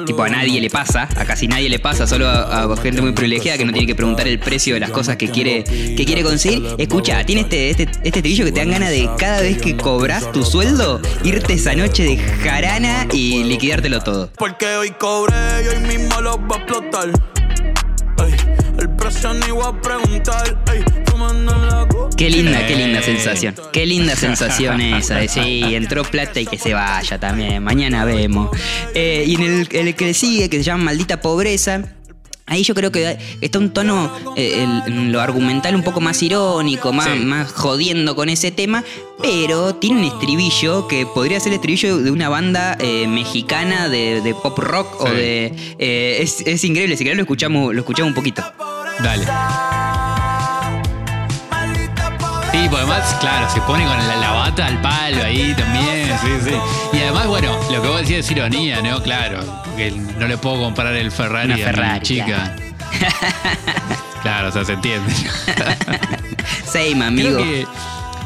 [0.05, 3.13] tipo a nadie le pasa, a casi nadie le pasa, solo a, a gente muy
[3.13, 6.23] privilegiada que no tiene que preguntar el precio de las cosas que quiere, que quiere
[6.23, 6.75] conseguir.
[6.77, 10.31] Escucha, tiene este, este, este estribillo que te dan ganas de cada vez que cobras
[10.31, 14.29] tu sueldo, irte esa noche de jarana y liquidártelo todo.
[14.37, 17.09] Porque hoy cobré y hoy mismo lo va a explotar.
[18.23, 18.35] Ey,
[18.79, 20.63] el precio ni voy a preguntar.
[20.71, 21.87] Ey, fumando en la
[22.23, 23.55] Qué linda, qué linda sensación.
[23.73, 25.15] Qué linda sensación esa.
[25.15, 27.61] De, sí, entró plata y que se vaya también.
[27.61, 28.49] Mañana vemos.
[28.95, 31.83] Eh, y en el, el que le sigue, que se llama Maldita Pobreza.
[32.45, 36.93] Ahí yo creo que está un tono, eh, el- lo argumental un poco más irónico,
[36.93, 37.19] más, Sí.
[37.25, 38.85] más jodiendo con ese tema,
[39.21, 44.21] pero tiene un estribillo que podría ser el estribillo de una banda eh, mexicana de,
[44.21, 45.53] de pop rock o de...
[45.77, 48.43] eh, es, es increíble, si querés lo escuchamos, lo escuchamos un poquito.
[49.01, 49.25] Dale.
[52.63, 56.29] Sí, pues además, claro, se pone con la, la bata al palo ahí también, sí,
[56.49, 56.55] sí.
[56.93, 59.03] Y además, bueno, lo que vos decís es ironía, ¿no?
[59.03, 59.41] Claro,
[59.75, 62.55] que no le puedo comprar el Ferrari Una a Ferrari, chica.
[64.21, 65.13] Claro, o sea, se entiende.
[66.65, 67.35] Same, amigo.
[67.35, 67.67] Creo que,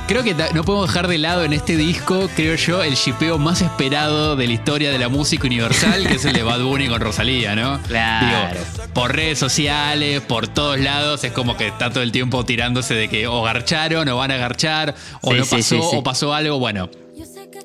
[0.08, 3.62] creo que no podemos dejar de lado en este disco, creo yo, el shipeo más
[3.62, 7.02] esperado de la historia de la música universal, que es el de Bad Bunny con
[7.02, 7.80] Rosalía, ¿no?
[7.88, 8.58] Claro.
[8.58, 12.94] Digo, por redes sociales, por todos lados, es como que está todo el tiempo tirándose
[12.94, 15.98] de que o garcharon o van a garchar, o Sí, no pasó, sí, sí.
[15.98, 16.90] o pasó algo, bueno.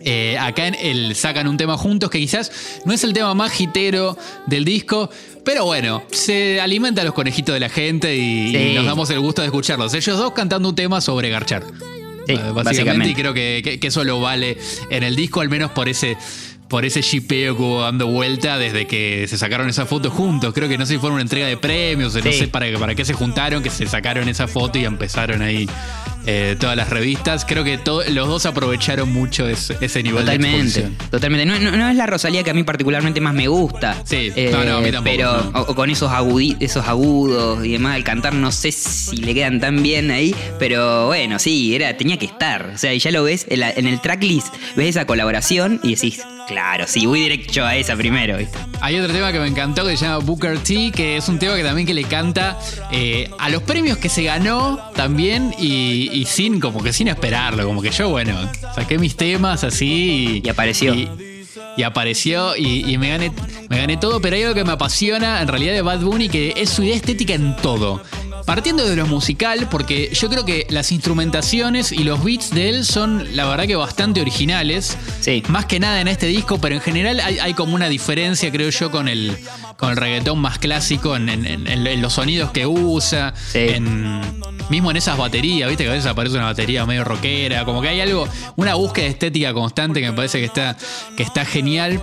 [0.05, 2.51] Eh, acá en el sacan un tema juntos que quizás
[2.85, 5.11] no es el tema más hitero del disco,
[5.45, 9.43] pero bueno, se alimenta a los conejitos de la gente y, nos damos el gusto
[9.43, 9.95] de escucharlos.
[9.95, 11.63] Ellos dos cantando un tema sobre garchar.
[12.27, 13.09] Sí, básicamente, básicamente.
[13.11, 14.57] y creo que, que- que eso lo vale
[14.91, 16.17] en el disco, al menos por ese.
[16.73, 20.55] Por ese shipeo que hubo dando vuelta desde que se sacaron esa foto juntos.
[20.55, 23.05] Creo que no sé si fue una entrega de premios, no sé para, para qué
[23.05, 25.69] se juntaron, que se sacaron esa foto y empezaron ahí
[26.25, 27.45] eh, todas las revistas.
[27.45, 27.79] Creo que
[28.11, 30.97] los dos aprovecharon mucho ese, ese nivel de Totalmente, exposición.
[31.11, 31.45] totalmente.
[31.45, 34.01] No, no- no es la Rosalía que a mí particularmente más me gusta.
[34.05, 35.61] Sí, no, no, a mí tampoco, Pero no.
[35.61, 39.35] o- o con esos, agudi- esos agudos y demás, al cantar no sé si le
[39.35, 42.71] quedan tan bien ahí, pero bueno, sí, era, tenía que estar.
[42.75, 45.97] O sea, y ya lo ves en, la- en el tracklist, ves esa colaboración y
[45.97, 48.39] decís, claro, sí, voy directo a esa primero.
[48.39, 48.59] ¿viste?
[48.81, 51.57] Hay otro tema que me encantó que se llama Booker T, que es un tema
[51.57, 52.59] que también que le canta
[52.91, 57.65] eh, a los premios que se ganó también y, y sin, como que sin esperarlo,
[57.65, 58.35] como que yo, bueno,
[58.75, 60.95] saqué mis temas así Y apareció.
[60.95, 61.09] Y,
[61.77, 63.33] y apareció y, y me, gané,
[63.69, 66.55] me gané todo, pero hay algo que me apasiona en realidad de Bad Bunny, que
[66.57, 68.03] es su idea estética en todo.
[68.47, 72.85] Partiendo de lo musical, porque yo creo que las instrumentaciones y los beats de él
[72.85, 74.97] son, la verdad, que bastante originales.
[75.21, 75.43] Sí.
[75.49, 78.71] Más que nada en este disco, pero en general hay, hay como una diferencia, creo
[78.71, 79.37] yo, con el,
[79.77, 83.33] con el reggaetón más clásico en, en- en- en los sonidos que usa.
[83.53, 83.59] Sí.
[83.61, 84.21] En,
[84.69, 87.65] mismo en esas baterías, viste que a veces aparece una batería medio rockera.
[87.65, 88.27] Como que hay algo,
[88.57, 90.77] una búsqueda estética constante que me parece que está,
[91.17, 92.01] que está genial.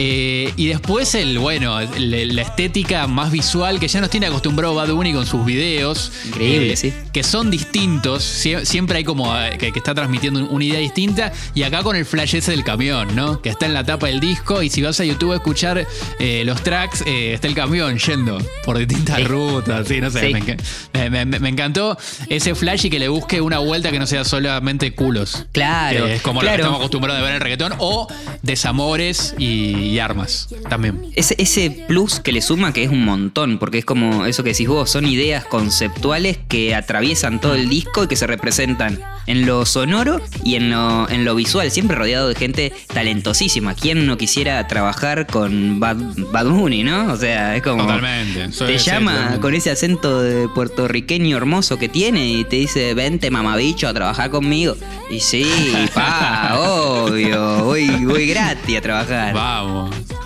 [0.00, 4.74] Eh, y después el, bueno, el- la estética más visual que ya nos tiene acostumbrado
[4.76, 6.12] Bad Bunny con sus videos.
[6.24, 6.92] eh, Increíble, sí.
[7.12, 8.22] Que son distintos.
[8.22, 11.32] Sie- Siempre hay como eh, que, que está transmitiendo una idea distinta.
[11.54, 13.42] Y acá con el flash ese del camión, ¿no?
[13.42, 14.62] Que está en la tapa del disco.
[14.62, 15.84] Y si vas a YouTube a escuchar
[16.20, 19.24] eh, los tracks, eh, está el camión yendo por distintas Sí.
[19.24, 19.88] rutas.
[19.88, 20.20] Sí, no sé.
[20.28, 20.32] Sí.
[20.32, 23.98] Me, enca- me- me- me encantó ese flash y que le busque una vuelta que
[23.98, 25.46] no sea solamente culos.
[25.52, 27.72] Claro, es como lo que estamos acostumbrados a ver en el reggaetón.
[27.78, 28.06] O
[28.42, 31.06] desamores y, y armas también.
[31.14, 34.50] Ese, ese plus que le suma que es un montón, porque es como eso que
[34.50, 39.46] decís vos, son ideas conceptuales que atraviesan todo el disco y que se representan en
[39.46, 43.74] lo sonoro y en lo, en lo visual, siempre rodeado de gente talentosísima.
[43.74, 45.96] ¿Quién no quisiera trabajar con Bad,
[46.32, 47.12] Bad Bunny, no?
[47.12, 47.82] O sea, es como...
[47.82, 48.48] Totalmente.
[48.48, 49.40] Te llama totalmente.
[49.40, 54.30] con ese acento de puertorriqueño hermoso que tiene y te dice, vente mamabicho a trabajar
[54.30, 54.76] conmigo.
[55.10, 55.46] Y sí,
[55.94, 59.34] pa, obvio, voy, voy gratis a trabajar.
[59.34, 59.77] Vamos.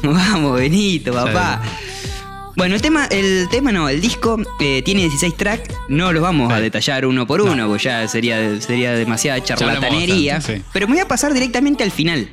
[0.03, 1.63] Vamos, Benito, papá.
[2.57, 6.53] Bueno, el tema, el tema no, el disco eh, tiene 16 tracks, no los vamos
[6.53, 10.41] a detallar uno por uno, porque ya sería, sería demasiada charlatanería.
[10.41, 10.63] sí.
[10.73, 12.29] Pero me voy a pasar directamente al final.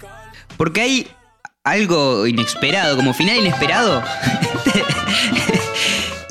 [0.58, 1.08] Porque hay
[1.64, 4.04] algo inesperado, como final inesperado.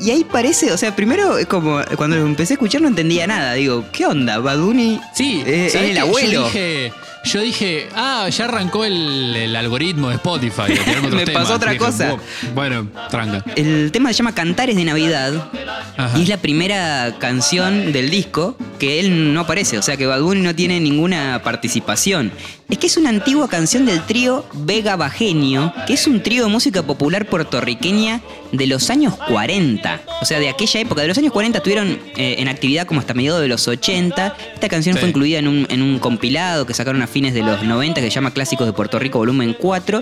[0.09, 3.27] y ahí parece, o sea, primero es como cuando lo empecé a escuchar no entendía
[3.27, 3.53] nada.
[3.53, 4.39] Digo, ¿qué onda?
[4.39, 6.31] Baduni Sí, eh, es ¿sabés el abuelo.
[6.31, 6.91] Yo dije,
[7.25, 10.63] yo dije, ah, ya arrancó el, el algoritmo de Spotify.
[11.11, 11.43] Me temas.
[11.43, 12.15] pasó otra Dije, cosa.
[12.55, 13.43] Bueno, tranca.
[13.55, 15.51] El tema se llama Cantares de Navidad
[15.95, 16.17] Ajá.
[16.17, 20.21] y es la primera canción del disco que él no aparece, o sea que Bad
[20.21, 22.31] Bunny no tiene ninguna participación.
[22.69, 26.49] Es que es una antigua canción del trío Vega Bajenio, que es un trío de
[26.49, 29.98] música popular puertorriqueña de los años 40.
[30.21, 33.13] O sea, de aquella época, de los años 40 estuvieron eh, en actividad como hasta
[33.13, 34.35] mediados de los 80.
[34.53, 34.99] Esta canción Sí.
[34.99, 38.07] fue incluida en un, en un compilado que sacaron a fines de los 90 que
[38.07, 40.01] se llama Clásicos de Puerto Rico Volumen 4.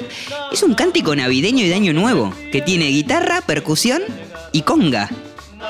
[0.52, 4.02] Es un cántico navideño y de año nuevo, que tiene guitarra, percusión
[4.52, 5.10] y conga.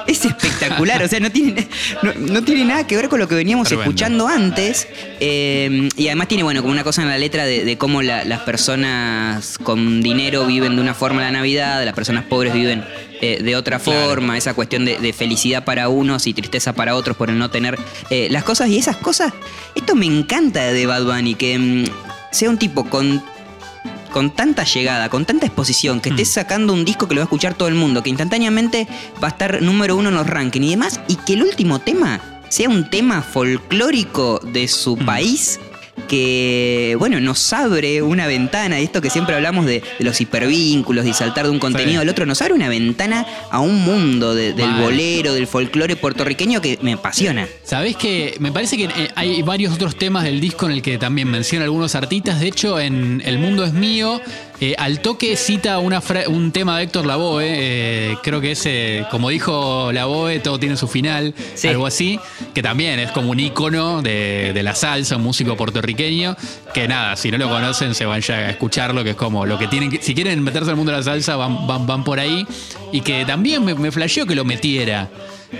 [0.05, 1.65] Es espectacular, o sea, no tiene,
[2.03, 3.89] no, no tiene nada que ver con lo que veníamos Tremendo.
[3.89, 4.85] escuchando antes.
[5.21, 8.23] eh, y además tiene, bueno, como una cosa en la letra de, de cómo la-
[8.25, 12.83] las personas con dinero viven de una forma la Navidad, las personas pobres viven
[13.21, 14.07] eh, de otra Claro.
[14.09, 17.49] forma, esa cuestión de, de felicidad para unos y tristeza para otros por el no
[17.49, 17.77] tener
[18.09, 18.69] eh, las cosas.
[18.69, 19.33] Y esas cosas,
[19.75, 21.85] esto me encanta de Bad Bunny, que mm,
[22.31, 23.23] sea un tipo con
[24.11, 27.27] con tanta llegada, con tanta exposición, que estés sacando un disco que lo va a
[27.27, 28.87] escuchar todo el mundo, que instantáneamente
[29.21, 32.19] va a estar número uno en los rankings y demás, y que el último tema
[32.49, 35.59] sea un tema folclórico de su país.
[36.07, 41.03] Que, bueno, nos abre una ventana, y esto que siempre hablamos de, de los hipervínculos,
[41.03, 42.01] de saltar de un contenido Sí.
[42.03, 46.61] al otro, nos abre una ventana a un mundo de- del bolero, del folclore puertorriqueño
[46.61, 47.47] que me apasiona.
[47.63, 50.97] Sabés que me parece que eh, hay varios otros temas del disco en el que
[50.97, 52.39] también menciona algunos artistas.
[52.39, 54.21] De hecho, en El Mundo es Mío,
[54.59, 57.43] eh, al toque cita una un tema de Héctor Lavoe.
[57.45, 61.67] eh, creo que ese, como dijo Lavoe, todo tiene su final, Sí.
[61.67, 62.19] algo así.
[62.53, 66.35] Que también es como un ícono de, de la salsa, un músico puertorriqueño.
[66.73, 69.57] Que nada, si no lo conocen, se van ya a escucharlo, que es como lo
[69.59, 70.01] que tienen que.
[70.01, 72.45] Si quieren meterse al mundo de la salsa, van, van, van por ahí.
[72.91, 75.09] Y que también me, me flasheó que lo metiera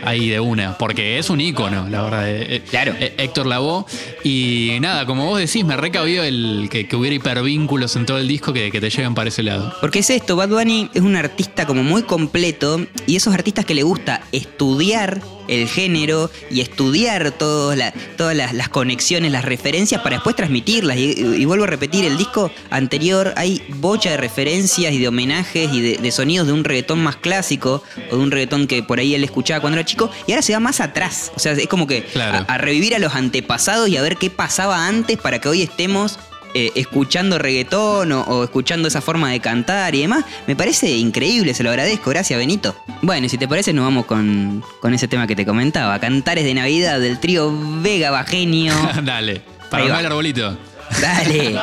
[0.04, 2.30] ahí de una, porque es un ícono, la verdad.
[2.30, 2.94] eh, eh, Claro.
[3.00, 3.86] eh, Héctor Lavoe.
[4.24, 8.28] Y nada, como vos decís, me recabió el que, que hubiera hipervínculos en todo el
[8.28, 9.74] disco que, que te lleven para ese lado.
[9.82, 13.76] Porque es esto, Bad Bunny es un artista como muy completo y esos artistas que
[13.76, 20.02] le gusta estudiar el género y estudiar todas la- todas las, las conexiones, las referencias
[20.02, 20.98] para después transmitirlas.
[20.98, 25.72] Y, y vuelvo a repetir, el disco anterior hay bocha de referencias y de homenajes
[25.74, 29.00] y de, de sonidos de un reggaetón más clásico o de un reggaetón que por
[29.00, 31.32] ahí él escuchaba cuando era chico y ahora se va más atrás.
[31.36, 32.46] O sea, es como que Claro.
[32.48, 35.62] a- a revivir a los antepasados y a ver qué pasaba antes para que hoy
[35.62, 36.18] estemos
[36.54, 40.26] eh, escuchando reggaetón o, o escuchando esa forma de cantar y demás.
[40.48, 42.10] Me parece increíble, se lo agradezco.
[42.10, 42.76] Gracias, Benito.
[43.02, 46.00] Bueno, y si te parece, nos vamos con, con ese tema que te comentaba.
[46.00, 48.74] Cantares de Navidad del trío Vega Bagenio.
[49.04, 50.58] Dale, para el arbolito.
[51.02, 51.58] Dale.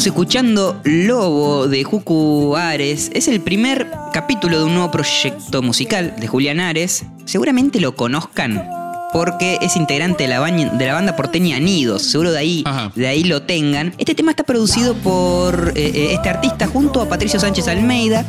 [0.00, 3.10] Estamos escuchando Lobo de Jucu Ares.
[3.12, 7.04] Es el primer capítulo de un nuevo proyecto musical de Julián Ares.
[7.26, 8.66] Seguramente lo conozcan
[9.12, 12.00] porque es integrante de la, baña- de la banda porteña Nidos.
[12.00, 12.90] Seguro de ahí, Ajá.
[12.96, 13.92] de ahí lo tengan.
[13.98, 18.24] Este tema está producido por eh, eh, este artista junto a Patricio Sánchez Almeida.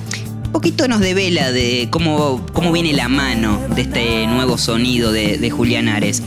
[0.47, 5.37] Un poquito nos devela de cómo, cómo viene la mano de este nuevo sonido de,
[5.37, 6.21] de Julián Ares.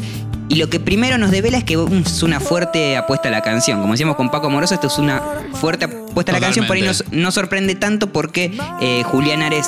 [0.48, 3.80] Y lo que primero nos devela es que es una fuerte apuesta a la canción.
[3.80, 5.22] Como decíamos con Paco Moroso, esto es una
[5.54, 6.66] fuerte apuesta a la canción.
[6.66, 9.66] Por ahí nos, no sorprende tanto porque eh, Julián Ares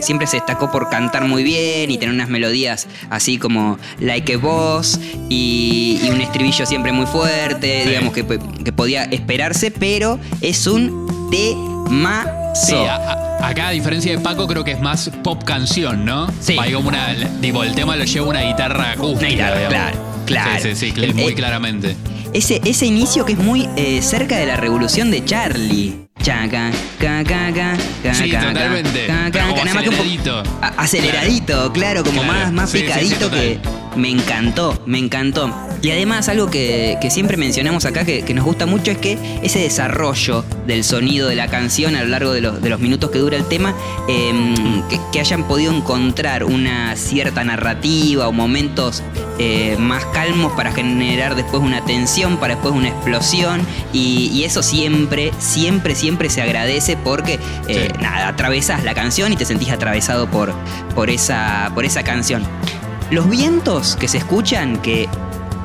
[0.00, 4.38] siempre se destacó por cantar muy bien y tener unas melodías así como Like a
[4.38, 7.88] Boss y, y un estribillo siempre muy fuerte, Sí.
[7.90, 8.24] digamos que,
[8.64, 12.30] que podía esperarse, pero es un temazo.
[12.54, 12.76] Sí,
[13.40, 16.28] acá a diferencia de Paco creo que es más pop canción, ¿no?
[16.40, 16.56] Sí.
[16.58, 19.18] Hay como una, tipo, el tema lo lleva una guitarra acústica.
[19.18, 19.74] Una guitarra, digamos.
[19.90, 20.60] claro, claro.
[20.62, 21.96] Sí, sí, sí, El- muy eh, claramente.
[22.32, 26.04] Ese, ese inicio que es muy eh, cerca de la revolución de Charlie.
[26.22, 29.06] Chaca, ca, ca, ca, ca, Sí, totalmente.
[29.08, 29.30] nada
[29.74, 29.94] más que un
[30.78, 31.72] aceleradito.
[31.72, 33.58] claro, como Claro, más, más picadito que,
[33.96, 35.52] me encantó, me encantó.
[35.82, 39.18] Y además algo que, que siempre mencionamos acá que, que nos gusta mucho es que
[39.42, 43.10] ese desarrollo del sonido de la canción a lo largo de los, de los minutos
[43.10, 43.74] que dura el tema,
[44.08, 44.32] eh,
[44.88, 49.02] que, que hayan podido encontrar una cierta narrativa o momentos
[49.38, 53.60] eh, más calmos para generar después una tensión, para después una explosión.
[53.92, 58.02] Y, y eso siempre, siempre, siempre se agradece porque eh, Sí.
[58.02, 60.54] nada, atravesás la canción y te sentís atravesado por,
[60.94, 62.42] por, esa, por esa canción.
[63.14, 65.08] Los vientos que se escuchan, que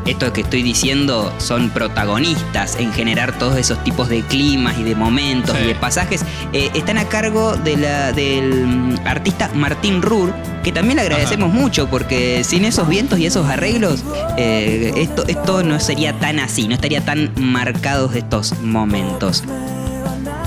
[0.06, 4.94] esto que estoy diciendo son protagonistas en generar todos esos tipos de climas y de
[4.94, 5.64] momentos Sí.
[5.64, 6.22] y de pasajes,
[6.54, 10.32] eh, están a cargo de la- del mm, artista Martín Rur,
[10.64, 14.04] que también le agradecemos mucho porque sin esos vientos y esos arreglos,
[14.38, 19.44] eh, esto, esto no sería tan así, no estaría tan marcados estos momentos.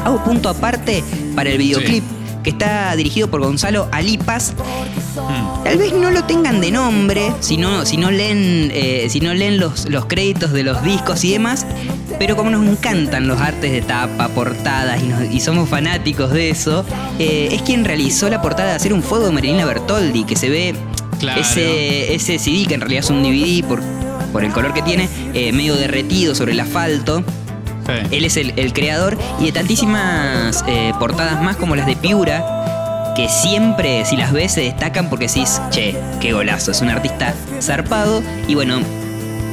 [0.04, 1.02] Hago punto aparte
[1.34, 2.04] para el videoclip.
[2.42, 4.52] Que está dirigido por Gonzalo Alipas,
[5.64, 9.34] Tal vez no lo tengan de nombre, si no, si no leen, eh, si no
[9.34, 11.66] leen los, los créditos de los discos y demás,
[12.18, 16.50] pero como nos encantan los artes de tapa, portadas y, nos- y somos fanáticos de
[16.50, 16.84] eso,
[17.18, 20.48] eh, es quien realizó la portada de Hacer un Fuego de Marilina Bertoldi, que se
[20.48, 20.74] ve
[21.20, 21.40] Claro.
[21.40, 23.80] ese, ese CD, que en realidad es un DVD por,
[24.32, 27.22] por el color que tiene, eh, medio derretido sobre el asfalto.
[27.86, 27.92] Sí.
[28.16, 32.61] Él es el, el creador y de tantísimas eh, portadas más como las de Piura,
[33.14, 37.34] que siempre, si las ves, se destacan porque decís, che, qué golazo, es un artista
[37.60, 38.22] zarpado.
[38.48, 38.80] Y bueno,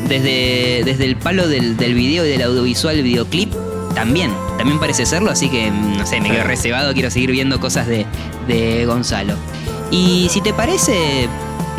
[0.08, 3.54] desde, desde el palo del, del video y del audiovisual, el videoclip,
[3.94, 7.60] también, también parece serlo, así que, mm, no sé, me quedo reservado, quiero seguir viendo
[7.60, 8.06] cosas de,
[8.48, 9.36] de Gonzalo.
[9.92, 11.28] Y si te parece,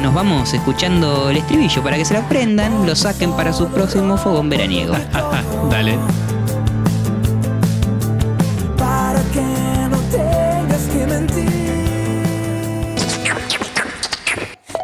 [0.00, 4.16] nos vamos escuchando el estribillo para que se lo aprendan, lo saquen para su próximo
[4.16, 4.94] fogón veraniego.
[5.70, 5.98] Dale.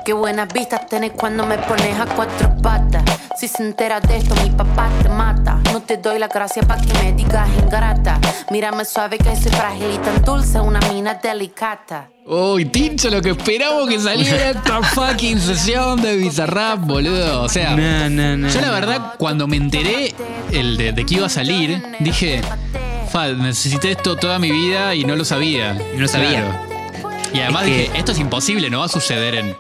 [0.07, 3.03] Qué buenas vistas tenés cuando me pones a cuatro patas.
[3.41, 5.59] Si se entera de esto, mi papá te mata.
[5.73, 8.21] No te doy la gracia para que me digas ingrata.
[8.53, 12.09] Mírame suave que soy frágil y tan dulce, una mina delicata.
[12.25, 17.43] Uy, Tincho, lo que esperamos que saliera esta fucking sesión de Bizarrap, boludo.
[17.43, 18.73] O sea, No, no, no, yo la no.
[18.75, 20.15] verdad, cuando me enteré
[20.53, 22.43] el de, de que iba a salir, dije,
[23.11, 25.75] fa, necesité esto toda mi vida y no lo sabía.
[25.75, 26.43] No lo sabía.
[26.45, 26.77] Claro.
[27.35, 29.57] Y además Es que- dije, esto es imposible, no va a suceder en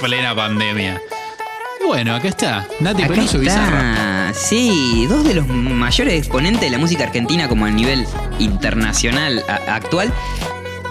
[0.00, 1.00] plena pandemia.
[1.86, 2.66] Bueno, acá está.
[2.80, 4.32] Nati Acá Peluso está.
[4.34, 8.06] Sí, dos de los mayores exponentes de la música argentina como a nivel
[8.38, 10.12] internacional actual.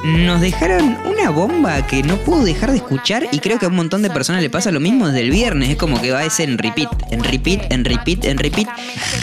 [0.03, 3.75] Nos dejaron una bomba que no puedo dejar de escuchar y creo que a un
[3.75, 5.69] montón de personas le pasa lo mismo desde el viernes.
[5.69, 8.67] Es como que va ese en repeat, en repeat, en repeat, en repeat.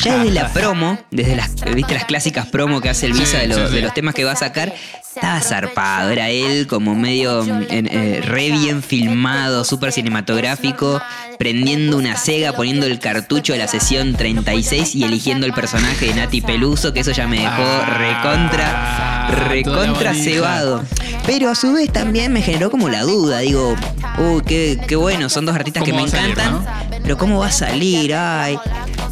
[0.03, 3.37] Ya desde la promo, desde las, viste las clásicas promo que hace el Visa Sí,
[3.39, 3.75] de, los, sí, sí.
[3.77, 4.75] de los temas que va a sacar,
[5.15, 6.11] estaba zarpado.
[6.11, 11.01] Era él como medio en- eh, re bien filmado, súper cinematográfico,
[11.39, 16.15] prendiendo una sega, poniendo el cartucho de la sesión 36 y eligiendo el personaje de
[16.15, 20.83] Nati Peluso, que eso ya me dejó Ah, recontra, recontra cebado.
[21.27, 23.75] Pero a su vez también me generó como la duda, digo,
[24.19, 26.67] uy, qué, qué bueno, son dos artistas que ¿Cómo me salir, encantan,
[27.03, 28.15] pero ¿cómo va a salir?
[28.15, 28.59] Ay.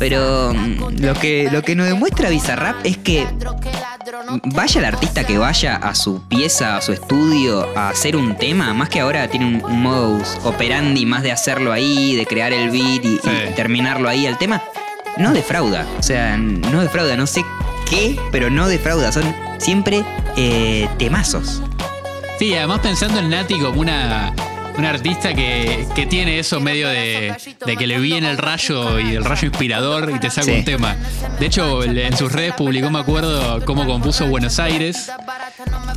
[0.03, 3.25] Pero mm, lo que, lo que nos demuestra Bizarrap es que
[4.47, 8.75] vaya el artista que vaya a su pieza, a su estudio, a hacer un tema,
[8.75, 12.71] más que ahora tiene un, un modus operandi más de hacerlo ahí, de crear el
[12.71, 13.21] beat y,
[13.55, 14.61] terminarlo ahí al tema,
[15.19, 15.87] no defrauda.
[16.01, 17.45] O sea, no defrauda, no sé
[17.89, 19.13] qué, pero no defrauda.
[19.13, 20.05] Son siempre
[20.37, 21.63] eh, temazos.
[22.41, 24.35] Sí, además pensando en Nati como una,
[24.77, 27.35] una artista que, que tiene eso medio de,
[27.67, 30.51] de que le viene el rayo y el rayo inspirador y te saca Sí.
[30.53, 30.97] un tema.
[31.39, 35.11] De hecho, en sus redes publicó, me acuerdo, cómo compuso Buenos Aires.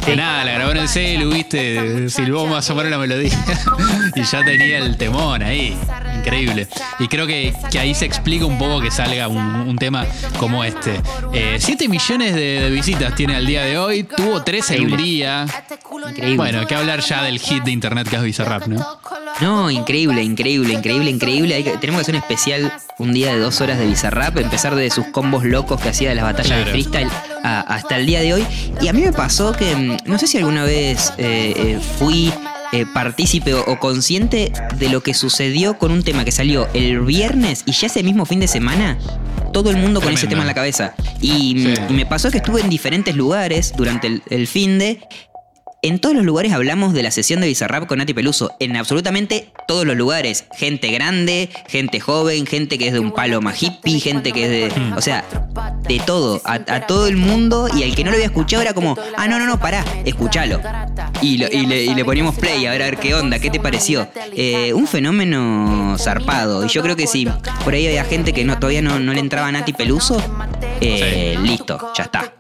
[0.06, 3.32] Que nada, la grabó en el celu, viste, silbó más o menos la melodía
[4.16, 5.76] y ya tenía el temón ahí.
[6.20, 6.68] Increíble.
[7.00, 10.06] Y creo que, que ahí se explica un poco que salga un, un tema
[10.40, 11.02] como este.
[11.58, 15.46] 7 millones de, de visitas tiene al día de hoy, tuvo 3 en un día.
[16.10, 16.36] Increíble.
[16.38, 18.86] Bueno, que hablar ya del hit de internet que es Bizarrap, ¿no?
[19.42, 21.56] No, increíble, increíble, increíble, increíble.
[21.56, 24.76] Hay que- tenemos que hacer un especial un día de dos horas de Bizarrap, empezar
[24.76, 26.66] de sus combos locos que hacía de las batallas Claro.
[26.66, 27.10] de freestyle
[27.44, 28.46] a- hasta el día de hoy.
[28.82, 32.32] Y a mí me pasó que, mm, no sé si alguna vez eh, eh, fui
[32.72, 37.00] eh, partícipe o, o consciente de lo que sucedió con un tema que salió el
[37.02, 38.98] viernes y ya ese mismo fin de semana.
[39.54, 40.94] Todo el mundo con ese tema en la cabeza.
[41.22, 41.82] Y, mm, Sí.
[41.90, 45.00] y me pasó que estuve en diferentes lugares durante el, el fin de
[45.88, 48.52] en todos los lugares hablamos de la sesión de Bizarrap con Nati Peluso.
[48.60, 50.46] En absolutamente todos los lugares.
[50.58, 54.74] Gente grande, gente joven, gente que es de un palo más hippie, gente que es
[54.76, 54.82] de.
[54.96, 55.24] O sea,
[55.88, 56.42] de todo.
[56.46, 57.68] A, a todo el mundo.
[57.76, 60.60] Y el que no lo había escuchado era como, ah, no, no, no, pará, escúchalo.
[61.22, 63.50] Y, lo- y le, y le poníamos play a ver, a ver qué onda, qué
[63.50, 64.08] te pareció.
[64.36, 66.66] Eh, un fenómeno zarpado.
[66.66, 67.28] Y yo creo que si
[67.64, 70.22] por ahí había gente que no, todavía no, no le entraba a Nati Peluso,
[70.82, 72.34] eh, listo, ya está.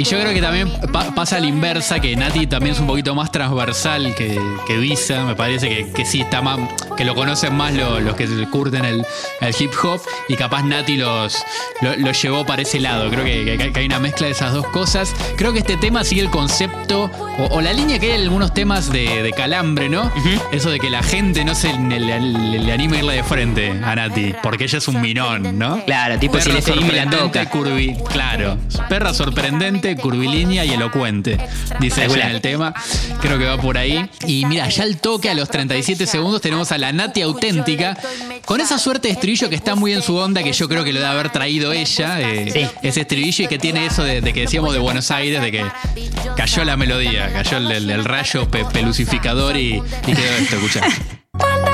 [0.00, 2.86] Y yo creo que también pa- pasa a la inversa, que Nati también es un
[2.86, 5.24] poquito más transversal que, que Visa.
[5.26, 6.58] Me parece que, que sí está más.
[6.96, 9.04] que lo conocen más lo- los que curten el,
[9.42, 10.00] el hip hop.
[10.28, 11.36] Y capaz Nati los,
[11.82, 13.10] lo, lo llevó para ese lado.
[13.10, 15.14] Creo que, que- hay una mezcla de esas dos cosas.
[15.36, 17.10] Creo que este tema sigue el concepto.
[17.38, 20.10] O, o la línea que hay en algunos temas de, de calambre, ¿no?
[20.50, 23.94] Eso de que la gente no se le, le- anima a irle de frente a
[23.96, 24.34] Nati.
[24.42, 25.84] Porque ella es un minón, ¿no?
[25.84, 27.50] Claro, tipo, si le me la toca.
[27.50, 28.56] curvi- claro.
[28.88, 31.38] Perra sorprendente, curvilínea y elocuente.
[31.80, 32.74] Dice ella en el tema.
[33.20, 34.08] Creo que va por ahí.
[34.26, 37.96] Y mira, ya al toque, a los 37 segundos, tenemos a la Nati auténtica.
[38.44, 40.92] Con esa suerte de estribillo que está muy en su onda, que yo creo que
[40.92, 42.20] lo debe haber traído ella.
[42.20, 42.66] eh, Sí.
[42.82, 45.64] Ese estribillo y que tiene eso de, de que decíamos de Buenos Aires, de que
[46.36, 49.74] cayó la melodía, cayó el, el- el rayo pe- pelucificador y,
[50.06, 50.80] y quedó esto, escuchá.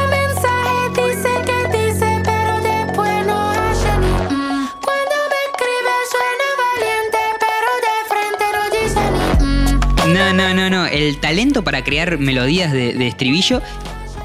[10.32, 10.48] no.
[10.48, 10.86] No, no, no, no.
[10.86, 13.62] El talento para crear melodías de, de estribillo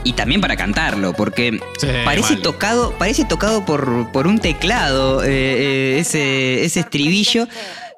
[0.04, 2.42] y también para cantarlo, porque Sí, parece mal.
[2.42, 7.48] tocado, parece tocado por, por un teclado eh, eh, ese, ese estribillo.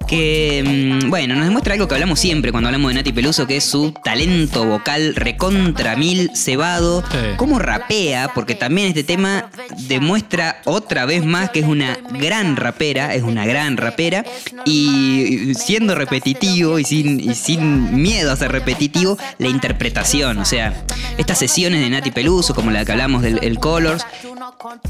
[0.07, 3.57] Que, mm, bueno, nos demuestra algo que hablamos siempre cuando hablamos de Nati Peluso, que
[3.57, 7.03] es su talento vocal recontra mil cebado.
[7.11, 7.17] Sí.
[7.37, 9.49] Cómo rapea, porque también este tema
[9.87, 14.25] demuestra otra vez más que es una gran rapera, es una gran rapera.
[14.65, 20.37] Y siendo repetitivo y sin, y sin miedo a ser repetitivo, la interpretación.
[20.37, 20.73] O sea,
[21.17, 24.05] estas sesiones de Nati Peluso, como la que hablamos del el Colors,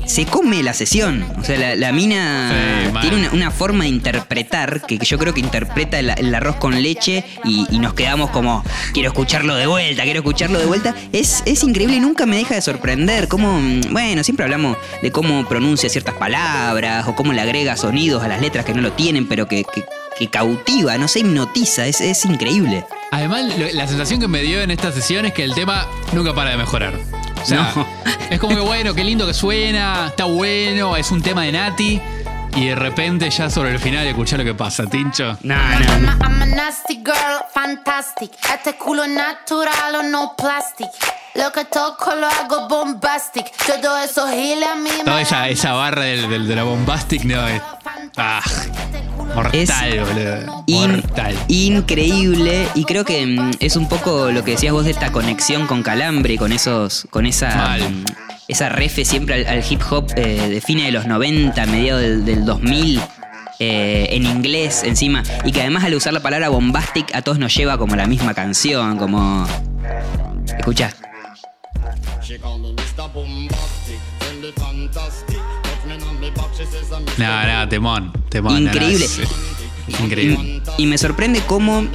[0.05, 1.25] se come la sesión.
[1.39, 5.33] O sea, la, la mina Sí, tiene una, una forma de interpretar que, yo creo
[5.33, 9.67] que interpreta el, el arroz con leche y, y nos quedamos como, quiero escucharlo de
[9.67, 10.95] vuelta, quiero escucharlo de vuelta.
[11.11, 13.27] Es, es increíble y nunca me deja de sorprender.
[13.27, 13.59] Cómo,
[13.91, 18.41] bueno, siempre hablamos de cómo pronuncia ciertas palabras o cómo le agrega sonidos a las
[18.41, 19.85] letras que no lo tienen, pero que, que-
[20.15, 21.87] que cautiva, no se hipnotiza.
[21.87, 22.85] Es, es increíble.
[23.09, 26.51] Además, la sensación que me dio en esta sesión es que el tema nunca para
[26.51, 26.93] de mejorar.
[27.43, 27.85] O sea, No.
[28.29, 32.01] es como que bueno, qué lindo que suena, está bueno, es un tema de Nati.
[32.55, 35.35] Y de repente ya sobre el final escuchá lo que pasa, Tincho.
[35.43, 38.31] I'm a, I'm a nasty girl, fantastic.
[38.53, 40.87] Este culo natural o no plastic.
[41.33, 43.51] Lo que toco lo hago bombastic.
[43.81, 47.23] Todo eso gila a mí me Toda esa, esa barra del, del- de la bombastic,
[47.23, 47.59] no, es
[48.17, 48.39] ah,
[49.35, 50.63] mortal, boludo.
[50.67, 51.35] In- mortal.
[51.47, 55.67] increíble y creo que mm, es un poco lo que decías vos de esta conexión
[55.67, 57.81] con Calambre, con esos, con esa Mal.
[57.89, 58.03] mm,
[58.47, 62.25] esa refe siempre al, al hip hop eh, de fines de los 90, mediados del,
[62.25, 62.99] del 2000.
[63.59, 67.55] eh, en inglés encima y que además al usar la palabra bombastic a todos nos
[67.55, 69.45] lleva como a la misma canción como
[70.57, 70.91] escucha
[77.17, 78.53] No, no, temón, temón.
[78.53, 79.05] no, no, Increíble.
[79.05, 79.21] es-
[79.99, 80.61] increíble.
[80.77, 81.85] Y, y me sorprende cómo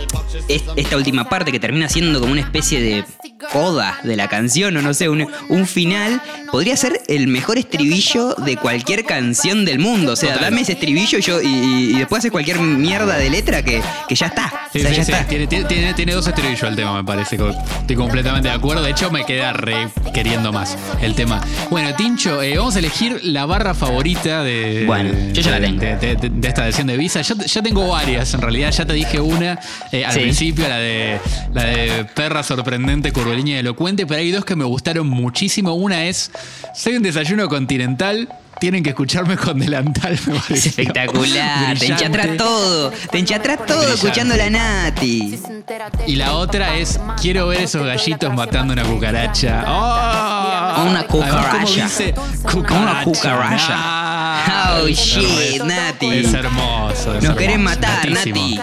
[0.49, 3.05] es- esta última parte que termina siendo como una especie de
[3.53, 6.21] coda de la canción, o no sé, un, un final,
[6.51, 10.13] podría ser el mejor estribillo de cualquier canción del mundo.
[10.13, 10.51] O sea, Total.
[10.51, 14.15] dame ese estribillo yo, y, y- y después haces cualquier mierda de letra que, que
[14.15, 14.53] ya está.
[14.73, 15.13] Sí, o sea, sí, ya sí.
[15.13, 15.25] está.
[15.27, 17.37] Tiene, tiene- tiene- dos estribillos el tema, me parece.
[17.81, 18.83] Estoy completamente de acuerdo.
[18.83, 21.41] De hecho, me queda re queriendo más el tema.
[21.71, 24.85] Bueno, Tincho, eh, vamos a elegir la barra favorita de.
[24.87, 25.81] Bueno, yo ya la tengo.
[25.81, 27.21] De, de- de- de esta versión de Visa.
[27.23, 28.71] Yo, ya tengo varias, en realidad.
[28.73, 29.59] Ya te dije una
[29.93, 31.21] eh, al principio, la de,
[31.53, 34.07] la de perra sorprendente, curvilínea y elocuente.
[34.07, 35.75] Pero hay dos que me gustaron muchísimo.
[35.75, 36.31] Una es:
[36.75, 38.29] Soy un desayuno continental.
[38.61, 43.79] Tienen que escucharme con delantal, me Es pareció espectacular, te enchatrás todo, te enchatrás todo
[43.79, 43.95] Brillante.
[43.95, 45.39] escuchando la Nati.
[46.09, 49.65] Y la otra es, quiero ver esos gallitos matando una cucaracha.
[49.65, 49.71] ¡Oh!
[49.71, 51.85] Una Además, ¿cómo cucaracha.
[51.85, 52.15] dice?
[52.71, 53.98] Una cucaracha.
[54.83, 55.63] Oh, shit.
[55.63, 56.07] Nati.
[56.19, 57.15] Es hermoso.
[57.21, 58.09] Nos querés matar.
[58.11, 58.59] Nati.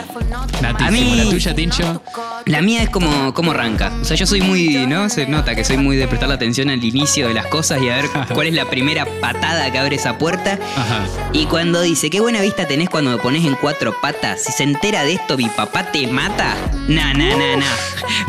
[0.79, 2.01] A mí- La tuya, Tincho.
[2.45, 3.91] La mía es como, como arranca.
[4.01, 5.09] O sea, yo soy muy, ¿no?
[5.09, 7.89] Se nota que soy muy de prestar la atención al inicio de las cosas y
[7.89, 10.59] a ver cuál es la primera patada que abre esa puerta.
[10.77, 11.05] Ajá.
[11.33, 14.43] Y cuando dice, qué buena vista tenés cuando me pones en cuatro patas.
[14.43, 16.55] Si se entera de esto, mi papá te mata.
[16.87, 17.65] Nah, nah, nah, nah.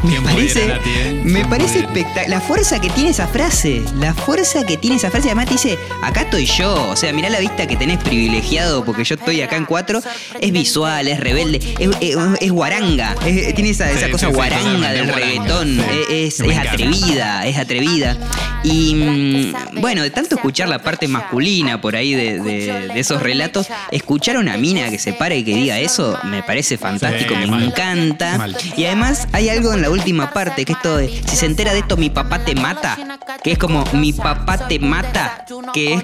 [0.02, 1.20] Me Bien parece, pudiera, Nati, ¿eh?
[1.24, 1.88] me Bien parece pudiera.
[1.88, 2.28] espectacular.
[2.30, 3.82] La fuerza que tiene esa frase.
[4.00, 5.28] La fuerza que tiene esa frase.
[5.28, 6.88] Además te dice, acá estoy yo.
[6.90, 10.00] O sea, mirá la vista que tenés privilegiado, porque yo estoy acá en cuatro,
[10.40, 14.32] es visual, es rebelde, es, es- es guaranga, es- tiene esa, esa Sí, cosa sí,
[14.32, 18.16] guaranga del reggaetón, es, atrevida, es atrevida.
[18.62, 23.22] Y mm, bueno, de tanto escuchar la parte masculina por ahí de, de- de esos
[23.22, 27.34] relatos, escuchar a una mina que se pare y que diga eso me parece fantástico,
[27.34, 27.62] me mal.
[27.64, 28.38] encanta.
[28.38, 28.56] Mal.
[28.76, 31.80] Y además hay algo en la última parte, que esto de, si se entera de
[31.80, 32.96] esto mi papá te mata,
[33.42, 36.02] que es como mi papá te mata, que es,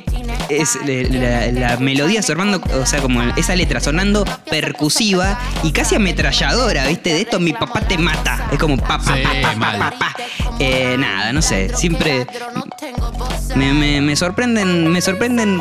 [0.49, 6.87] es la, la melodía sonando, o sea, como esa letra sonando percusiva y casi ametralladora,
[6.87, 7.13] ¿viste?
[7.15, 8.49] De esto mi papá te mata.
[8.53, 9.23] Es como papá, Sí,
[9.57, 9.95] mal.
[10.59, 12.27] Eh, nada, no sé, siempre
[13.57, 15.61] me, me- me sorprenden, me sorprenden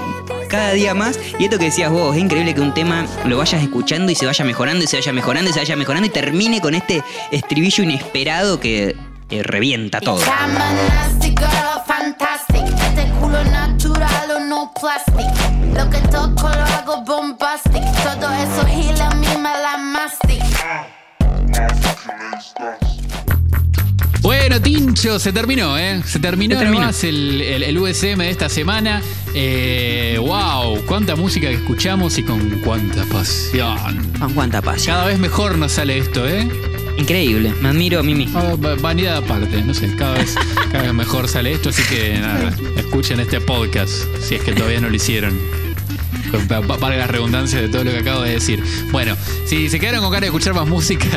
[0.49, 1.17] cada día más.
[1.39, 4.25] Y esto que decías vos, es increíble que un tema lo vayas escuchando y se
[4.25, 7.83] vaya mejorando y se vaya mejorando y se vaya mejorando y termine con este estribillo
[7.83, 8.95] inesperado que
[9.29, 10.19] eh, revienta todo.
[10.23, 12.61] Cama nasty, girl, fantastic.
[12.87, 15.60] Este culo natural o no plastic.
[15.75, 17.83] Lo que toco lo hago bombastic.
[18.03, 20.41] Todo eso gila a mí me la mastic.
[24.21, 26.01] Bueno, Tincho, se terminó, ¿eh?
[26.05, 26.81] Se terminó, Se terminó.
[26.81, 29.01] nomás el, el- el USM de esta semana.
[29.33, 30.85] Eh, ¡Wow!
[30.85, 34.11] Cuánta música que escuchamos y con cuánta pasión.
[34.19, 34.95] Con cuánta pasión.
[34.95, 36.47] Cada vez mejor nos sale esto, ¿eh?
[36.97, 38.39] Increíble, me admiro a mí mismo.
[38.39, 40.35] Ah, va- Vanidad aparte, no sé, cada vez,
[40.71, 44.79] cada vez mejor sale esto, así que nada, escuchen este podcast si es que todavía
[44.81, 45.37] no lo hicieron.
[46.47, 48.63] Valga la redundancia de todo lo que acabo de decir.
[48.91, 49.15] Bueno,
[49.45, 51.07] si se quedaron con ganas de escuchar más música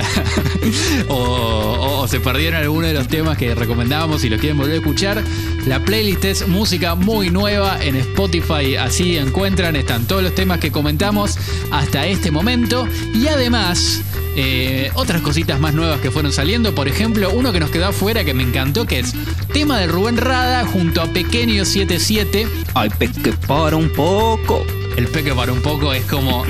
[1.09, 5.23] o, se perdieron alguno de los temas que recomendábamos y los quieren volver a escuchar,
[5.67, 8.77] la playlist es música muy nueva en Spotify.
[8.77, 11.39] Así encuentran, están todos los temas que comentamos
[11.71, 12.87] hasta este momento.
[13.15, 14.03] Y además,
[14.37, 16.75] eh, otras cositas más nuevas que fueron saliendo.
[16.75, 19.15] Por ejemplo, uno que nos quedó afuera que me encantó, que es
[19.53, 22.49] tema de Rubén Rada junto a Pequeño 77.
[22.75, 24.65] Ay, peque, para un poco.
[24.97, 26.45] El peque para un poco es como.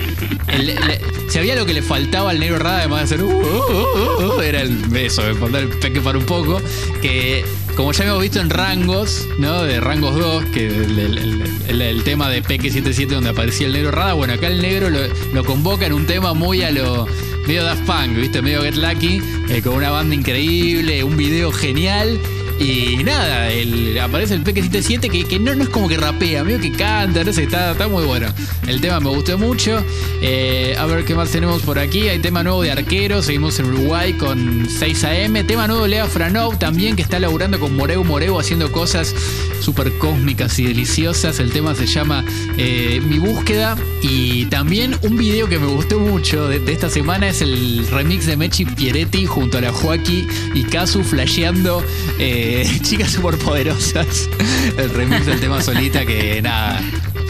[0.48, 3.22] el- le- si había lo que le faltaba al negro Rada, además de hacer.
[3.22, 6.60] "Uh, uh, uh, uh", era el, eso, faltaba el peque para un poco.
[7.00, 9.62] Que como ya hemos visto en Rangos, ¿no?
[9.62, 14.34] De Rangos 2, que el, tema de Peque 77 donde aparecía el negro Rada, bueno,
[14.34, 15.00] acá el negro lo,
[15.32, 17.06] lo convoca en un tema muy a lo.
[17.46, 18.42] medio Daft Punk, ¿viste?
[18.42, 22.20] Medio Get Lucky, eh, con una banda increíble, un video genial.
[22.60, 26.44] Y nada, el- aparece el Peque 77 que, que no, no es como que rapea,
[26.44, 28.28] medio que canta, no sé, está, está muy bueno.
[28.66, 29.84] El tema me gustó mucho.
[30.22, 32.08] Eh, a ver qué más tenemos por aquí.
[32.08, 35.46] Hay tema nuevo de Arquero, seguimos en Uruguay con 6 AM.
[35.46, 39.14] Tema nuevo de Lea Franov también, que está laburando con Moreu Moreu haciendo cosas
[39.60, 41.40] súper cósmicas y deliciosas.
[41.40, 42.24] El tema se llama
[42.56, 43.76] eh, Mi búsqueda.
[44.02, 48.36] Y también un video que me gustó mucho de, esta semana es el remix de
[48.36, 51.82] Mechi Pieretti junto a la Joaquí y Kazu flasheando
[52.18, 52.43] eh,
[52.82, 54.28] chicas superpoderosas.
[54.76, 56.80] El remix del tema solita que nada,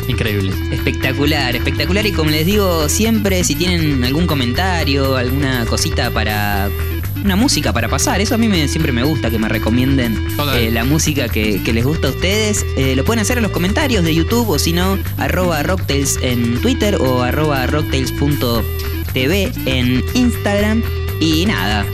[0.09, 0.53] increíble.
[0.73, 2.07] Espectacular, espectacular.
[2.07, 6.69] Y como les digo siempre, si tienen algún comentario, alguna cosita para.
[7.25, 10.71] Una música para pasar, eso a mí me- siempre me gusta que me recomienden eh,
[10.71, 12.67] la música que, que les gusta a ustedes.
[12.77, 16.61] Eh, lo pueden hacer en los comentarios de YouTube o si no, arroba rocktails en
[16.61, 20.83] Twitter o arroba rocktails.tv en Instagram.
[21.21, 21.87] Y nada,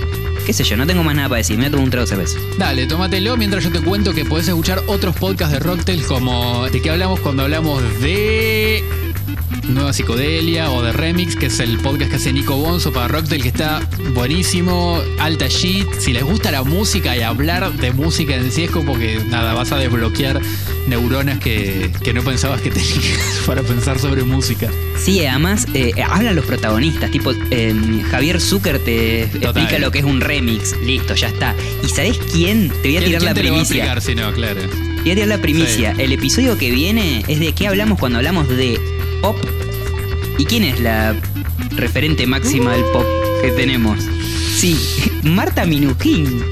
[0.47, 2.39] qué sé yo, no tengo más nada para decir, me voy un trago de cerveza.
[2.59, 6.81] Dale, tómatelo mientras yo te cuento que podés escuchar otros podcasts de Rocktail como de
[6.81, 8.85] qué hablamos cuando hablamos de
[9.75, 13.43] Nueva Psicodelia o de Remix, que es el podcast que hace Nico Bonzo para Rocktail,
[13.43, 13.81] que está
[14.15, 15.87] buenísimo, alta shit.
[15.99, 19.55] Si les gusta la música y hablar de música en sí, es como que nada,
[19.55, 20.41] vas a desbloquear
[20.87, 24.71] neuronas que, que no pensabas que tenías para pensar sobre música.
[24.99, 27.75] Sí, además eh, hablan los protagonistas, tipo eh,
[28.11, 31.55] Javier Zucker te explica lo que es un remix, listo, ya está.
[31.85, 32.69] ¿Y sabés quién?
[32.83, 33.85] Te voy a ¿Quién- tirar la te lo va a primicia.
[33.95, 34.61] explicar si no, claro?
[34.61, 35.95] Te voy a tirar la primicia.
[35.97, 38.79] El episodio que viene es de qué hablamos cuando hablamos de
[39.21, 39.37] pop.
[40.39, 41.15] ¿Y quién es la
[41.77, 43.05] referente máxima del pop
[43.43, 43.99] que tenemos?
[44.55, 44.77] Sí,
[45.23, 46.43] Marta Minujín.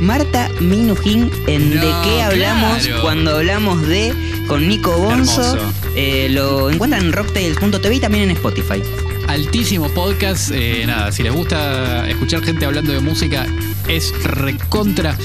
[0.00, 3.02] Marta Minujín en No, de qué hablamos claro.
[3.02, 4.14] cuando hablamos de
[4.46, 5.56] con Nico Bonzo.
[5.96, 8.80] Eh, lo encuentran en rocktails.tv y también en Spotify.
[9.26, 10.50] Altísimo podcast.
[10.54, 13.46] eh, nada, si les gusta escuchar gente hablando de música,
[13.88, 15.18] es recontra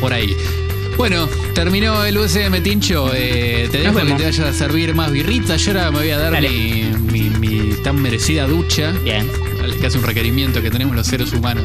[0.00, 0.34] por ahí.
[1.00, 3.10] Bueno, terminó el USM Tincho.
[3.14, 5.58] eh, te dejo que te vayas a servir más birritas.
[5.64, 8.92] Yo ahora me voy a dar mi, mi- mi tan merecida ducha.
[9.02, 9.26] Bien.
[9.80, 11.64] Que es un requerimiento que tenemos los seres humanos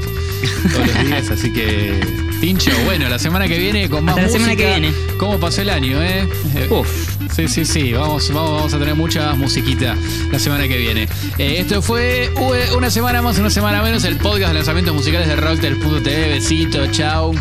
[0.72, 1.30] todos los días.
[1.32, 2.00] Así que,
[2.40, 4.74] Tincho, bueno, la semana que viene con más Hasta la semana música.
[4.74, 4.96] que viene.
[5.18, 6.30] ¿Cómo pasó el año, eh?
[6.56, 6.88] Eh, Uf.
[7.36, 9.98] Sí, sí, sí, vamos, vamos, vamos a tener mucha musiquita
[10.32, 11.10] la semana que viene.
[11.38, 15.28] Eh, esto fue u- una semana más, una semana menos, el podcast de lanzamientos musicales
[15.28, 16.30] de Rocktel.tv.
[16.30, 17.34] Besito, chao.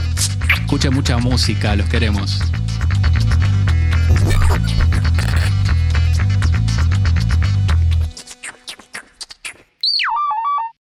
[0.75, 2.41] Escuchen mucha música, los queremos.